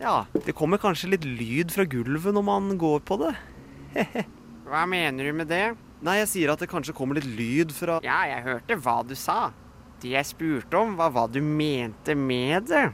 Ja, 0.00 0.14
det 0.46 0.54
kommer 0.56 0.80
kanskje 0.80 1.10
litt 1.12 1.26
lyd 1.28 1.74
fra 1.74 1.84
gulvet 1.84 2.32
når 2.32 2.46
man 2.46 2.72
går 2.80 3.04
på 3.04 3.20
det. 3.20 3.34
Hva 4.70 4.86
mener 4.88 5.28
du 5.28 5.36
med 5.36 5.52
det? 5.52 5.74
Nei, 6.00 6.16
jeg 6.22 6.32
sier 6.32 6.54
at 6.54 6.64
det 6.64 6.70
kanskje 6.70 6.96
kommer 6.96 7.20
litt 7.20 7.28
lyd 7.28 7.76
fra 7.76 7.98
Ja, 8.06 8.22
jeg 8.30 8.40
hørte 8.46 8.80
hva 8.80 8.96
du 9.04 9.12
sa. 9.18 9.50
Det 10.00 10.14
jeg 10.14 10.30
spurte 10.30 10.80
om, 10.80 10.96
var 10.96 11.12
hva 11.12 11.26
du 11.28 11.42
mente 11.44 12.16
med 12.16 12.70
det. 12.72 12.86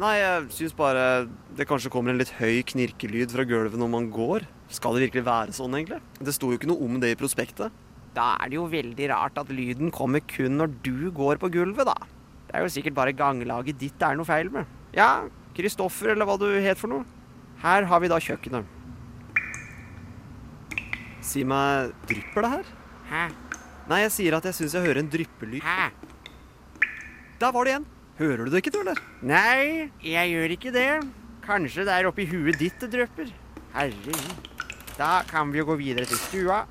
Nei, 0.00 0.16
jeg 0.16 0.48
syns 0.62 0.72
bare 0.78 1.26
det 1.58 1.68
kanskje 1.68 1.92
kommer 1.92 2.14
en 2.14 2.24
litt 2.24 2.32
høy 2.40 2.64
knirkelyd 2.72 3.36
fra 3.36 3.44
gulvet 3.44 3.76
når 3.76 3.92
man 3.92 4.08
går. 4.14 4.48
Skal 4.72 4.96
det 4.96 5.10
virkelig 5.10 5.28
være 5.28 5.52
sånn, 5.60 5.76
egentlig? 5.76 6.00
Det 6.24 6.32
sto 6.32 6.48
jo 6.48 6.56
ikke 6.56 6.72
noe 6.72 6.88
om 6.88 6.96
det 7.02 7.12
i 7.12 7.20
prospektet. 7.20 7.83
Da 8.14 8.34
er 8.38 8.50
det 8.52 8.58
jo 8.58 8.66
veldig 8.70 9.08
rart 9.10 9.38
at 9.42 9.50
lyden 9.50 9.90
kommer 9.94 10.22
kun 10.30 10.60
når 10.60 10.74
du 10.84 11.10
går 11.14 11.40
på 11.42 11.50
gulvet, 11.54 11.88
da. 11.88 11.96
Det 12.46 12.54
er 12.54 12.62
jo 12.62 12.70
sikkert 12.70 12.94
bare 12.94 13.16
ganglaget 13.16 13.80
ditt 13.80 13.96
det 13.98 14.06
er 14.06 14.18
noe 14.20 14.28
feil 14.28 14.52
med. 14.54 14.68
Ja, 14.94 15.26
Kristoffer, 15.56 16.12
eller 16.14 16.28
hva 16.28 16.36
du 16.38 16.46
het 16.46 16.78
for 16.78 16.90
noe. 16.92 17.02
Her 17.62 17.86
har 17.90 18.02
vi 18.02 18.10
da 18.10 18.20
kjøkkenet. 18.22 18.70
Si 21.24 21.42
meg, 21.48 21.94
drypper 22.06 22.44
det 22.44 22.50
her? 22.52 22.70
Hæ? 23.10 23.24
Nei, 23.90 24.00
jeg 24.04 24.12
sier 24.14 24.36
at 24.36 24.46
jeg 24.48 24.56
syns 24.58 24.76
jeg 24.76 24.86
hører 24.86 25.02
en 25.02 25.10
dryppelyd. 25.10 25.64
Hæ? 25.64 25.90
Der 27.40 27.54
var 27.54 27.66
det 27.66 27.74
igjen. 27.74 27.86
Hører 28.18 28.44
du 28.44 28.52
det 28.52 28.60
ikke, 28.62 28.72
du, 28.74 28.80
eller? 28.84 29.00
Nei, 29.26 29.90
jeg 30.06 30.30
gjør 30.30 30.54
ikke 30.54 30.74
det. 30.74 30.88
Kanskje 31.44 31.86
det 31.88 31.96
er 31.96 32.06
oppi 32.08 32.28
huet 32.30 32.60
ditt 32.60 32.78
det 32.84 32.92
drypper. 32.92 33.32
Herregud. 33.74 34.50
Da 34.94 35.24
kan 35.26 35.50
vi 35.50 35.58
jo 35.58 35.66
gå 35.72 35.78
videre 35.80 36.06
til 36.06 36.20
stua. 36.20 36.62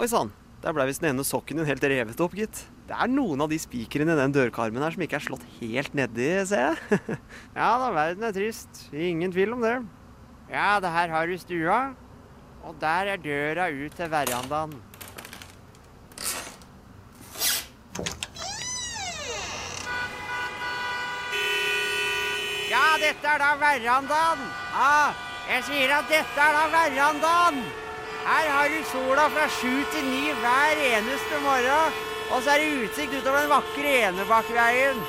Oi 0.00 0.06
sann. 0.08 0.30
Der 0.64 0.72
blei 0.72 0.86
visst 0.88 1.02
den 1.02 1.10
ene 1.10 1.24
sokken 1.28 1.58
din 1.60 1.66
helt 1.68 1.82
revet 1.84 2.20
opp, 2.24 2.32
gitt. 2.32 2.62
Det 2.88 2.96
er 2.96 3.08
noen 3.12 3.42
av 3.44 3.50
de 3.52 3.58
spikrene 3.60 4.14
i 4.14 4.16
den 4.16 4.32
dørkarmen 4.32 4.80
her 4.80 4.94
som 4.94 5.02
ikke 5.04 5.18
er 5.18 5.24
slått 5.26 5.42
helt 5.58 5.92
nedi, 5.92 6.28
ser 6.48 6.70
jeg. 6.70 7.18
ja 7.58 7.66
da, 7.82 7.90
verden 7.92 8.24
er 8.24 8.32
trist. 8.32 8.86
Ingen 8.96 9.34
tvil 9.34 9.52
om 9.58 9.60
det. 9.60 9.74
Ja, 10.48 10.78
det 10.80 10.92
her 10.94 11.12
har 11.12 11.28
du 11.28 11.36
stua. 11.36 11.80
Og 12.64 12.78
der 12.80 13.10
er 13.12 13.20
døra 13.20 13.66
ut 13.68 13.98
til 13.98 14.08
verandaen. 14.14 14.72
Ja, 22.72 22.86
dette 23.04 23.36
er 23.36 23.44
da 23.44 23.52
verandaen. 23.66 24.48
Ja, 24.72 24.96
jeg 25.52 25.68
sier 25.68 25.94
at 26.00 26.08
dette 26.16 26.48
er 26.48 26.56
da 26.56 26.66
verandaen. 26.72 27.62
Her 28.24 28.48
har 28.52 28.68
du 28.68 28.80
sola 28.90 29.26
fra 29.32 29.48
sju 29.48 29.72
til 29.92 30.04
ni 30.06 30.30
hver 30.42 30.80
eneste 30.90 31.40
morgen. 31.44 31.98
Og 32.30 32.42
så 32.42 32.54
er 32.54 32.62
det 32.62 32.84
utsikt 32.84 33.16
utover 33.18 33.40
den 33.42 33.50
vakre 33.50 33.94
Enebakkveien. 34.08 35.00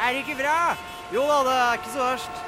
Er 0.00 0.12
det 0.12 0.22
ikke 0.24 0.40
bra? 0.42 0.58
Jo 1.12 1.26
da, 1.28 1.40
det 1.46 1.56
er 1.60 1.78
ikke 1.78 1.92
så 1.92 2.06
verst. 2.06 2.42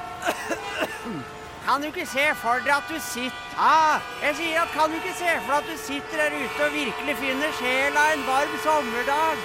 Kan 1.67 1.83
du 1.83 1.89
ikke 1.89 2.07
se 2.07 2.25
for 2.39 2.63
deg 2.63 2.71
at 2.77 2.87
du 2.87 2.95
sitter 3.03 3.55
Ja, 3.57 3.99
jeg 4.23 4.35
sier 4.39 4.61
at 4.61 4.69
kan 4.71 4.91
du 4.91 4.95
ikke 4.97 5.15
se 5.19 5.33
for 5.43 5.51
deg 5.51 5.57
at 5.57 5.67
du 5.67 5.81
sitter 5.81 6.21
der 6.21 6.35
ute 6.37 6.63
og 6.63 6.75
virkelig 6.75 7.15
finner 7.19 7.55
sjela 7.59 8.05
en 8.13 8.23
varm 8.27 8.53
sommerdag? 8.63 9.41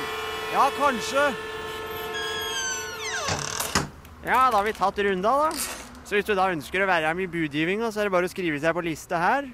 Ja, 0.52 0.68
kanskje. 0.76 1.24
Ja, 4.22 4.44
da 4.52 4.60
har 4.60 4.66
vi 4.68 4.76
tatt 4.76 5.00
runda, 5.02 5.32
da. 5.48 5.50
Så 6.06 6.14
hvis 6.14 6.28
du 6.28 6.36
da 6.38 6.50
ønsker 6.52 6.84
å 6.84 6.86
være 6.90 7.10
med 7.16 7.26
i 7.26 7.32
budgivinga, 7.32 7.90
så 7.90 8.02
er 8.02 8.08
det 8.08 8.14
bare 8.14 8.28
å 8.28 8.32
skrive 8.32 8.60
seg 8.62 8.76
på 8.76 8.84
liste 8.86 9.18
her. 9.18 9.48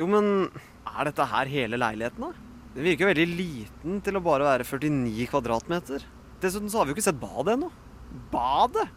Jo, 0.00 0.08
men 0.10 0.48
er 0.88 1.08
dette 1.08 1.26
her 1.28 1.50
hele 1.50 1.78
leiligheten, 1.80 2.24
da? 2.24 2.48
Den 2.72 2.86
virker 2.88 3.10
veldig 3.10 3.26
liten 3.28 3.98
til 4.04 4.16
å 4.16 4.22
bare 4.24 4.46
være 4.48 4.64
49 4.64 5.26
kvadratmeter. 5.28 6.04
Dessuten 6.40 6.70
så 6.72 6.80
har 6.80 6.88
vi 6.88 6.94
jo 6.94 6.96
ikke 6.96 7.04
sett 7.04 7.20
badet 7.20 7.58
ennå. 7.58 7.68
Badet? 8.32 8.88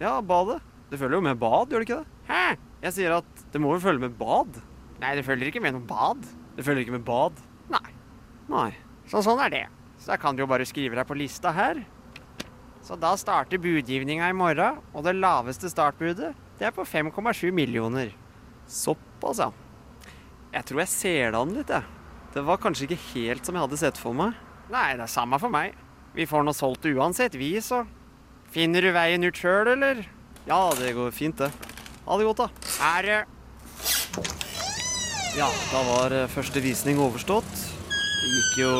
Ja, 0.00 0.20
badet. 0.24 0.60
Det 0.90 1.00
følger 1.00 1.18
jo 1.18 1.24
med 1.26 1.40
bad, 1.40 1.72
gjør 1.72 1.82
det 1.82 1.88
ikke 1.88 1.98
det? 2.02 2.20
Hæ? 2.28 2.44
Jeg 2.84 2.96
sier 2.98 3.16
at 3.18 3.42
det 3.52 3.60
må 3.62 3.72
jo 3.74 3.82
følge 3.82 4.04
med 4.04 4.14
bad? 4.18 4.60
Nei, 5.02 5.14
det 5.18 5.24
følger 5.26 5.50
ikke 5.50 5.62
med 5.64 5.74
noe 5.76 5.88
bad. 5.88 6.22
Det 6.54 6.64
følger 6.66 6.84
ikke 6.84 6.94
med 6.94 7.06
bad? 7.08 7.40
Nei. 7.72 7.88
Nei. 8.52 8.68
Så 9.10 9.24
sånn 9.26 9.42
er 9.42 9.50
det. 9.52 9.64
Så 9.98 10.12
da 10.12 10.20
kan 10.20 10.36
du 10.36 10.44
jo 10.44 10.48
bare 10.50 10.66
skrive 10.68 10.96
deg 10.98 11.08
på 11.08 11.16
lista 11.18 11.50
her. 11.56 11.82
Så 12.84 12.98
da 13.00 13.14
starter 13.18 13.58
budgivninga 13.58 14.28
i 14.30 14.36
morgen, 14.36 14.78
og 14.92 15.06
det 15.06 15.16
laveste 15.16 15.70
startbudet 15.72 16.34
det 16.60 16.68
er 16.68 16.74
på 16.76 16.84
5,7 16.86 17.48
millioner. 17.56 18.12
Såpass, 18.70 19.40
ja. 19.42 19.50
Jeg 20.54 20.68
tror 20.68 20.84
jeg 20.84 20.90
ser 20.92 21.32
det 21.34 21.38
an 21.40 21.54
litt, 21.56 21.70
jeg. 21.74 21.82
Det 22.34 22.42
var 22.46 22.60
kanskje 22.62 22.86
ikke 22.86 23.02
helt 23.10 23.46
som 23.46 23.56
jeg 23.56 23.64
hadde 23.64 23.78
sett 23.80 23.98
for 23.98 24.14
meg. 24.14 24.36
Nei, 24.70 24.92
det 24.94 25.02
er 25.02 25.10
samme 25.10 25.38
for 25.42 25.50
meg. 25.50 25.74
Vi 26.14 26.26
får 26.30 26.44
nå 26.46 26.52
solgt 26.54 26.86
det 26.86 26.94
uansett, 26.94 27.34
vi, 27.38 27.56
så 27.62 27.82
Finner 28.54 28.84
du 28.86 28.92
veien 28.94 29.24
ut 29.26 29.34
sjøl, 29.34 29.72
eller? 29.72 30.04
Ja, 30.46 30.68
det 30.78 30.92
går 30.94 31.10
fint, 31.10 31.40
det. 31.42 31.48
Ha 32.04 32.18
det 32.20 32.26
godt, 32.28 32.44
da. 32.44 32.48
Er 32.86 33.08
det 33.08 33.16
Ja, 35.34 35.48
da 35.72 35.80
var 35.88 36.14
eh, 36.14 36.28
første 36.30 36.62
visning 36.62 37.00
overstått. 37.02 37.50
Det 37.90 38.30
gikk 38.30 38.60
jo 38.60 38.70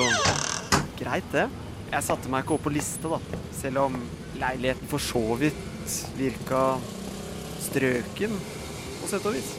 greit, 1.01 1.27
det. 1.35 1.49
Jeg 1.91 2.07
satte 2.07 2.31
meg 2.31 2.45
ikke 2.45 2.55
opp 2.55 2.69
på 2.69 2.75
liste, 2.77 3.11
da. 3.11 3.19
Selv 3.57 3.89
om 3.89 3.99
leiligheten 4.39 4.87
for 4.93 5.03
så 5.03 5.25
vidt 5.41 5.99
virka 6.21 6.63
strøken, 7.67 8.39
på 9.01 9.11
sett 9.11 9.27
og 9.27 9.35
vis. 9.35 9.51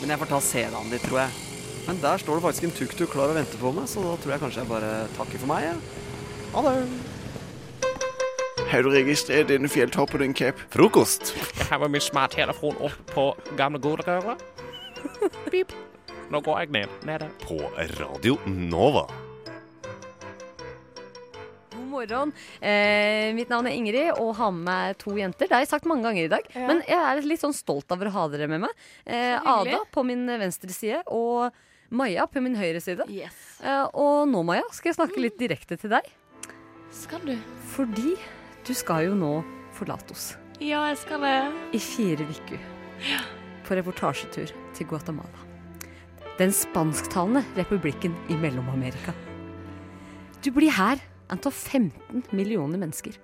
Men 0.00 0.16
jeg 0.16 0.22
får 0.24 0.32
ta 0.34 0.42
CD-en 0.48 0.90
litt, 0.90 1.06
tror 1.06 1.22
jeg. 1.22 1.49
Men 1.90 1.98
der 1.98 2.20
står 2.22 2.36
det 2.38 2.42
faktisk 2.44 2.64
en 2.68 2.70
tuk-tuk 2.70 3.08
klar 3.10 3.32
og 3.32 3.34
venter 3.34 3.58
på 3.58 3.70
meg, 3.74 3.88
så 3.90 3.98
da 4.04 4.12
tror 4.22 4.30
jeg 4.30 4.40
kanskje 4.44 4.60
jeg 4.60 4.68
bare 4.70 4.90
takker 5.16 5.40
for 5.42 5.50
meg. 5.50 5.64
Ja. 5.66 5.72
Ha 6.52 6.60
det. 6.62 6.74
Har 8.70 8.84
du 8.86 8.90
registrert 8.94 9.48
denne 9.50 9.66
fjelltoppen 9.66 10.22
din, 10.22 10.34
Cap? 10.38 10.60
Frokost. 10.70 11.32
Jeg 11.58 11.66
har 11.66 11.80
med 11.82 11.96
min 11.96 12.04
smarttelefon 12.04 12.76
opp 12.78 13.00
på 13.10 13.24
gamle 13.58 13.80
godrøret. 13.82 14.38
Pip. 15.50 15.74
Nå 16.30 16.38
går 16.46 16.60
jeg 16.60 16.70
ned. 16.76 16.92
Nede. 17.08 17.26
På 17.42 17.56
Radio 17.98 18.36
Nova. 18.46 19.08
God 21.74 21.88
morgen. 21.90 22.30
Eh, 22.62 23.32
mitt 23.34 23.50
navn 23.50 23.66
er 23.66 23.74
Ingrid 23.74 24.12
og 24.12 24.36
har 24.38 24.52
med 24.54 24.62
meg 24.68 25.00
to 25.02 25.16
jenter. 25.18 25.50
Det 25.50 25.58
har 25.58 25.64
jeg 25.64 25.72
sagt 25.72 25.90
mange 25.90 26.06
ganger 26.06 26.28
i 26.28 26.30
dag. 26.36 26.46
Ja. 26.54 26.68
Men 26.70 26.84
jeg 26.86 27.00
er 27.02 27.26
litt 27.26 27.42
sånn 27.42 27.56
stolt 27.56 27.90
over 27.90 28.12
å 28.12 28.14
ha 28.14 28.28
dere 28.30 28.46
med 28.46 28.62
meg. 28.68 28.78
Eh, 29.10 29.34
Ada 29.42 29.82
på 29.90 30.06
min 30.06 30.22
venstre 30.38 30.70
side 30.70 31.02
og 31.10 31.50
Maja 31.90 32.26
på 32.30 32.42
min 32.42 32.54
høyre 32.54 32.80
side. 32.82 33.06
Yes. 33.10 33.36
Eh, 33.62 33.86
og 33.98 34.28
nå, 34.30 34.44
Maja, 34.46 34.66
skal 34.74 34.92
jeg 34.92 34.98
snakke 35.00 35.22
litt 35.22 35.38
direkte 35.40 35.78
til 35.80 35.90
deg. 35.90 36.06
Skal 36.94 37.22
du? 37.26 37.34
Fordi 37.72 38.14
du 38.66 38.72
skal 38.76 39.08
jo 39.08 39.16
nå 39.18 39.32
forlate 39.74 40.14
oss. 40.14 40.32
Ja, 40.60 40.84
jeg 40.90 41.00
skal 41.02 41.24
det. 41.24 41.36
I 41.74 41.80
fire 41.82 42.26
uker. 42.28 42.62
På 43.66 43.78
reportasjetur 43.78 44.52
til 44.76 44.90
Guatemala. 44.90 45.46
Den 46.38 46.54
spansktalende 46.54 47.42
republikken 47.58 48.14
i 48.30 48.38
Mellom-Amerika. 48.38 49.14
Du 50.40 50.50
blir 50.54 50.72
her 50.72 51.02
av 51.30 51.50
15 51.50 52.24
millioner 52.32 52.80
mennesker. 52.80 53.18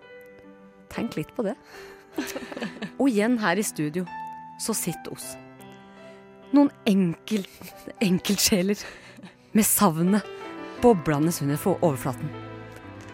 Tenk 0.93 1.17
litt 1.17 1.33
på 1.37 1.47
det. 1.47 1.57
Og 3.01 3.09
igjen 3.09 3.39
her 3.43 3.59
i 3.59 3.67
studio 3.67 4.07
så 4.63 4.75
sitter 4.77 5.15
oss. 5.15 5.35
Noen 6.55 6.71
enkel, 6.87 7.47
enkeltsjeler 8.05 8.79
med 9.57 9.67
savnet 9.67 10.27
boblende 10.83 11.33
under 11.43 11.59
for 11.59 11.81
overflaten. 11.83 12.29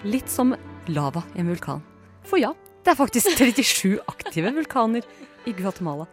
Litt 0.05 0.29
som 0.31 0.57
lava 0.91 1.23
i 1.35 1.41
en 1.41 1.49
vulkan. 1.49 1.83
For 2.27 2.41
ja, 2.43 2.53
det 2.83 2.93
er 2.93 2.99
faktisk 2.99 3.39
37 3.39 4.01
aktive 4.11 4.53
vulkaner 4.57 5.07
i 5.47 5.55
Guatemala. 5.57 6.09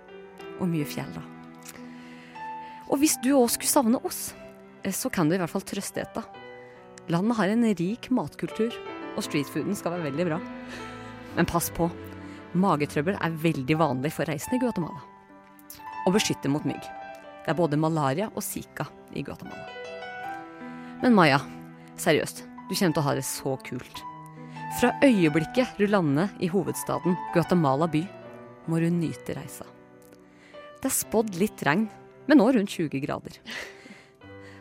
Og 0.59 0.69
mye 0.69 0.87
fjell, 0.87 1.09
da. 1.15 1.23
Og 2.89 3.01
hvis 3.01 3.17
du 3.23 3.31
òg 3.37 3.49
skulle 3.53 3.71
savne 3.71 4.01
oss, 4.05 4.33
eh, 4.83 4.93
så 4.93 5.09
kan 5.09 5.29
du 5.29 5.35
i 5.35 5.41
hvert 5.41 5.51
fall 5.51 5.65
trøste 5.65 6.01
dette. 6.01 6.23
Landet 7.09 7.37
har 7.37 7.49
en 7.49 7.65
rik 7.65 8.09
matkultur, 8.13 8.73
og 9.15 9.25
streetfooden 9.25 9.75
skal 9.77 9.97
være 9.97 10.11
veldig 10.11 10.29
bra. 10.29 10.39
Men 11.35 11.49
pass 11.49 11.69
på, 11.73 11.89
magetrøbbel 12.53 13.17
er 13.17 13.41
veldig 13.43 13.77
vanlig 13.77 14.13
for 14.13 14.29
reisende 14.29 14.57
i 14.57 14.63
Guatemala. 14.63 15.01
Og 16.05 16.15
beskytte 16.15 16.49
mot 16.49 16.65
mygg. 16.65 16.98
Det 17.49 17.55
er 17.55 17.57
både 17.57 17.77
malaria 17.81 18.27
og 18.37 18.43
zika 18.45 18.83
i 19.17 19.23
Guatemala. 19.25 19.63
Men 21.01 21.15
Maja, 21.17 21.39
seriøst, 21.97 22.43
du 22.45 22.75
kommer 22.75 22.93
til 22.93 23.01
å 23.01 23.05
ha 23.07 23.15
det 23.17 23.23
så 23.25 23.55
kult. 23.65 24.01
Fra 24.77 24.91
øyeblikket 25.01 25.79
du 25.81 25.87
lander 25.89 26.29
i 26.37 26.45
hovedstaden 26.53 27.17
Guatemala 27.33 27.87
by, 27.89 28.03
må 28.69 28.77
du 28.77 28.85
nyte 28.93 29.33
reisa. 29.33 29.65
Det 30.77 30.91
er 30.91 30.93
spådd 30.93 31.39
litt 31.41 31.65
regn, 31.65 31.87
men 32.29 32.37
nå 32.37 32.51
rundt 32.53 32.69
20 32.69 33.01
grader. 33.01 33.41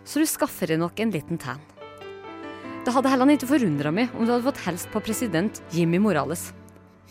Så 0.08 0.24
du 0.24 0.24
skaffer 0.24 0.72
deg 0.72 0.80
nok 0.80 0.96
en 1.04 1.12
liten 1.12 1.36
tan. 1.36 1.60
Det 2.86 2.94
hadde 2.96 3.12
heller 3.12 3.36
ikke 3.36 3.50
forundra 3.52 3.92
meg 3.92 4.16
om 4.16 4.24
du 4.24 4.32
hadde 4.32 4.48
fått 4.48 4.64
helst 4.64 4.88
på 4.94 5.04
president 5.04 5.60
Jimmy 5.76 6.00
Morales. 6.00 6.54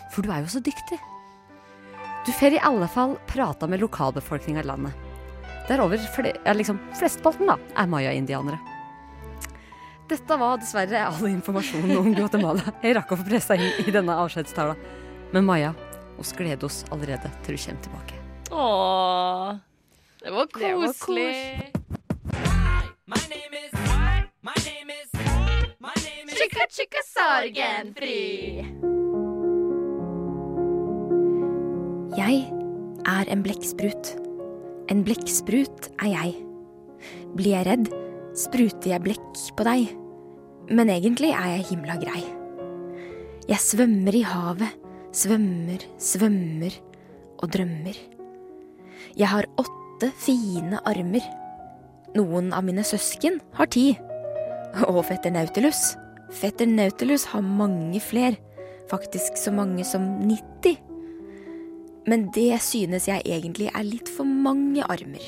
For 0.10 0.26
du 0.26 0.34
er 0.34 0.42
jo 0.42 0.56
så 0.58 0.63
dyktig. 0.66 0.98
Du 2.26 2.34
får 2.34 2.58
i 2.58 2.66
alle 2.66 2.90
fall 2.90 3.20
prata 3.30 3.70
med 3.70 3.86
lokalbefolkninga 3.86 4.66
i 4.66 4.74
landet. 4.74 5.07
Der 5.68 5.84
over 5.84 6.00
fle 6.16 6.32
ja, 6.46 6.54
liksom, 6.56 6.80
flesteparten 6.96 7.50
da, 7.50 7.58
er 7.76 7.90
maya-indianere. 7.92 8.60
Dette 10.08 10.38
var 10.40 10.62
dessverre 10.62 11.02
all 11.10 11.28
informasjonen 11.28 11.98
om 12.00 12.14
Guatemala 12.16 12.72
jeg 12.80 12.96
rakk 12.96 13.12
å 13.12 13.18
få 13.20 13.26
pressa 13.28 13.58
inn 13.60 13.82
i 13.84 13.92
denne 13.92 14.16
avskjedstala. 14.24 14.78
Men 15.34 15.44
Maja, 15.44 15.74
oss 16.16 16.32
gleder 16.38 16.70
oss 16.70 16.86
allerede 16.96 17.32
til 17.44 17.58
du 17.58 17.64
kommer 17.66 17.82
tilbake. 17.84 18.22
Åh, 18.52 19.58
det 20.24 20.32
var 20.32 20.48
Det 20.56 20.72
var 20.76 20.88
koselig. 20.88 21.74
Chica 26.38 26.68
chica 26.70 27.02
sorgenfri. 27.04 28.64
Jeg 32.18 32.40
er 33.06 33.34
en 33.34 33.44
blekksprut. 33.44 34.27
En 34.88 35.04
blekksprut 35.04 35.89
er 36.00 36.12
jeg. 36.13 36.36
Blir 37.36 37.58
jeg 37.58 37.67
redd, 37.67 37.89
spruter 38.39 38.93
jeg 38.93 39.04
blekk 39.04 39.41
på 39.58 39.65
deg. 39.67 39.89
Men 40.71 40.91
egentlig 40.91 41.34
er 41.36 41.58
jeg 41.58 41.67
himla 41.73 41.97
grei. 42.00 42.21
Jeg 43.47 43.63
svømmer 43.63 44.15
i 44.15 44.23
havet, 44.28 44.80
svømmer, 45.15 45.84
svømmer 46.00 46.80
og 47.41 47.52
drømmer. 47.52 48.00
Jeg 49.17 49.32
har 49.32 49.50
åtte 49.60 50.12
fine 50.23 50.80
armer. 50.88 51.28
Noen 52.15 52.54
av 52.56 52.63
mine 52.67 52.88
søsken 52.88 53.41
har 53.60 53.71
ti. 53.73 53.89
Og 54.88 55.04
fetter 55.08 55.36
Nautilus. 55.36 55.97
Fetter 56.32 56.67
Nautilus 56.67 57.28
har 57.34 57.43
mange 57.43 58.00
fler. 58.04 58.39
Faktisk 58.88 59.36
så 59.39 59.52
mange 59.52 59.84
som 59.88 60.06
90. 60.23 60.87
Men 62.08 62.30
det 62.36 62.56
synes 62.63 63.08
jeg 63.10 63.26
egentlig 63.28 63.67
er 63.74 63.84
litt 63.84 64.10
for 64.10 64.28
mange 64.28 64.86
armer. 64.88 65.24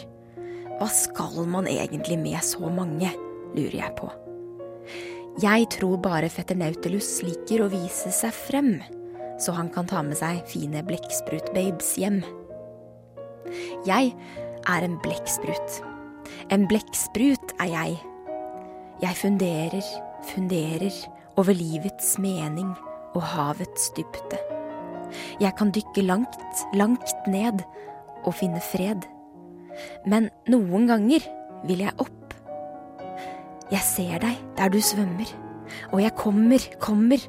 Hva 0.80 0.88
skal 0.88 1.44
man 1.52 1.68
egentlig 1.68 2.20
med 2.22 2.40
så 2.46 2.72
mange? 2.72 3.12
lurer 3.50 3.80
jeg 3.80 3.96
på. 3.98 4.08
Jeg 5.42 5.66
tror 5.74 5.98
bare 6.04 6.30
fetter 6.30 6.58
Nautilus 6.60 7.24
liker 7.26 7.64
å 7.64 7.70
vise 7.72 8.12
seg 8.14 8.36
frem, 8.36 8.76
så 9.42 9.56
han 9.58 9.72
kan 9.74 9.88
ta 9.90 10.04
med 10.06 10.20
seg 10.20 10.44
fine 10.52 10.84
blekksprutbabes 10.86 11.96
hjem. 12.02 12.20
Jeg 13.88 14.14
er 14.70 14.86
en 14.86 15.00
blekksprut. 15.02 15.80
En 16.54 16.68
blekksprut 16.70 17.56
er 17.58 17.74
jeg. 17.74 17.98
Jeg 19.02 19.20
funderer, 19.24 19.92
funderer 20.36 21.02
over 21.40 21.56
livets 21.56 22.18
mening 22.22 22.72
og 23.16 23.24
havets 23.34 23.90
dybde. 23.98 24.59
Jeg 25.42 25.56
kan 25.58 25.74
dykke 25.76 26.04
langt, 26.06 26.38
langt 26.78 27.28
ned 27.28 27.64
og 28.24 28.36
finne 28.38 28.62
fred. 28.64 29.06
Men 30.10 30.30
noen 30.52 30.88
ganger 30.90 31.26
vil 31.68 31.84
jeg 31.86 31.96
opp. 32.02 32.34
Jeg 33.70 33.86
ser 33.86 34.24
deg 34.24 34.40
der 34.58 34.72
du 34.74 34.80
svømmer, 34.82 35.30
og 35.94 36.02
jeg 36.02 36.16
kommer, 36.18 36.64
kommer. 36.82 37.22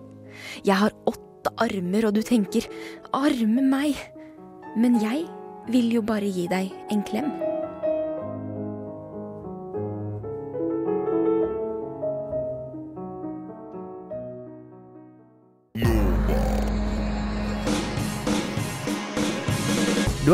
Jeg 0.65 0.79
har 0.81 0.97
åtte 1.09 1.53
armer, 1.61 2.09
og 2.09 2.17
du 2.17 2.23
tenker 2.25 2.67
arme 3.13 3.65
meg. 3.65 3.99
Men 4.77 5.01
jeg 5.03 5.27
vil 5.71 5.93
jo 5.99 6.03
bare 6.07 6.31
gi 6.33 6.49
deg 6.51 6.73
en 6.91 7.05
klem. 7.07 7.50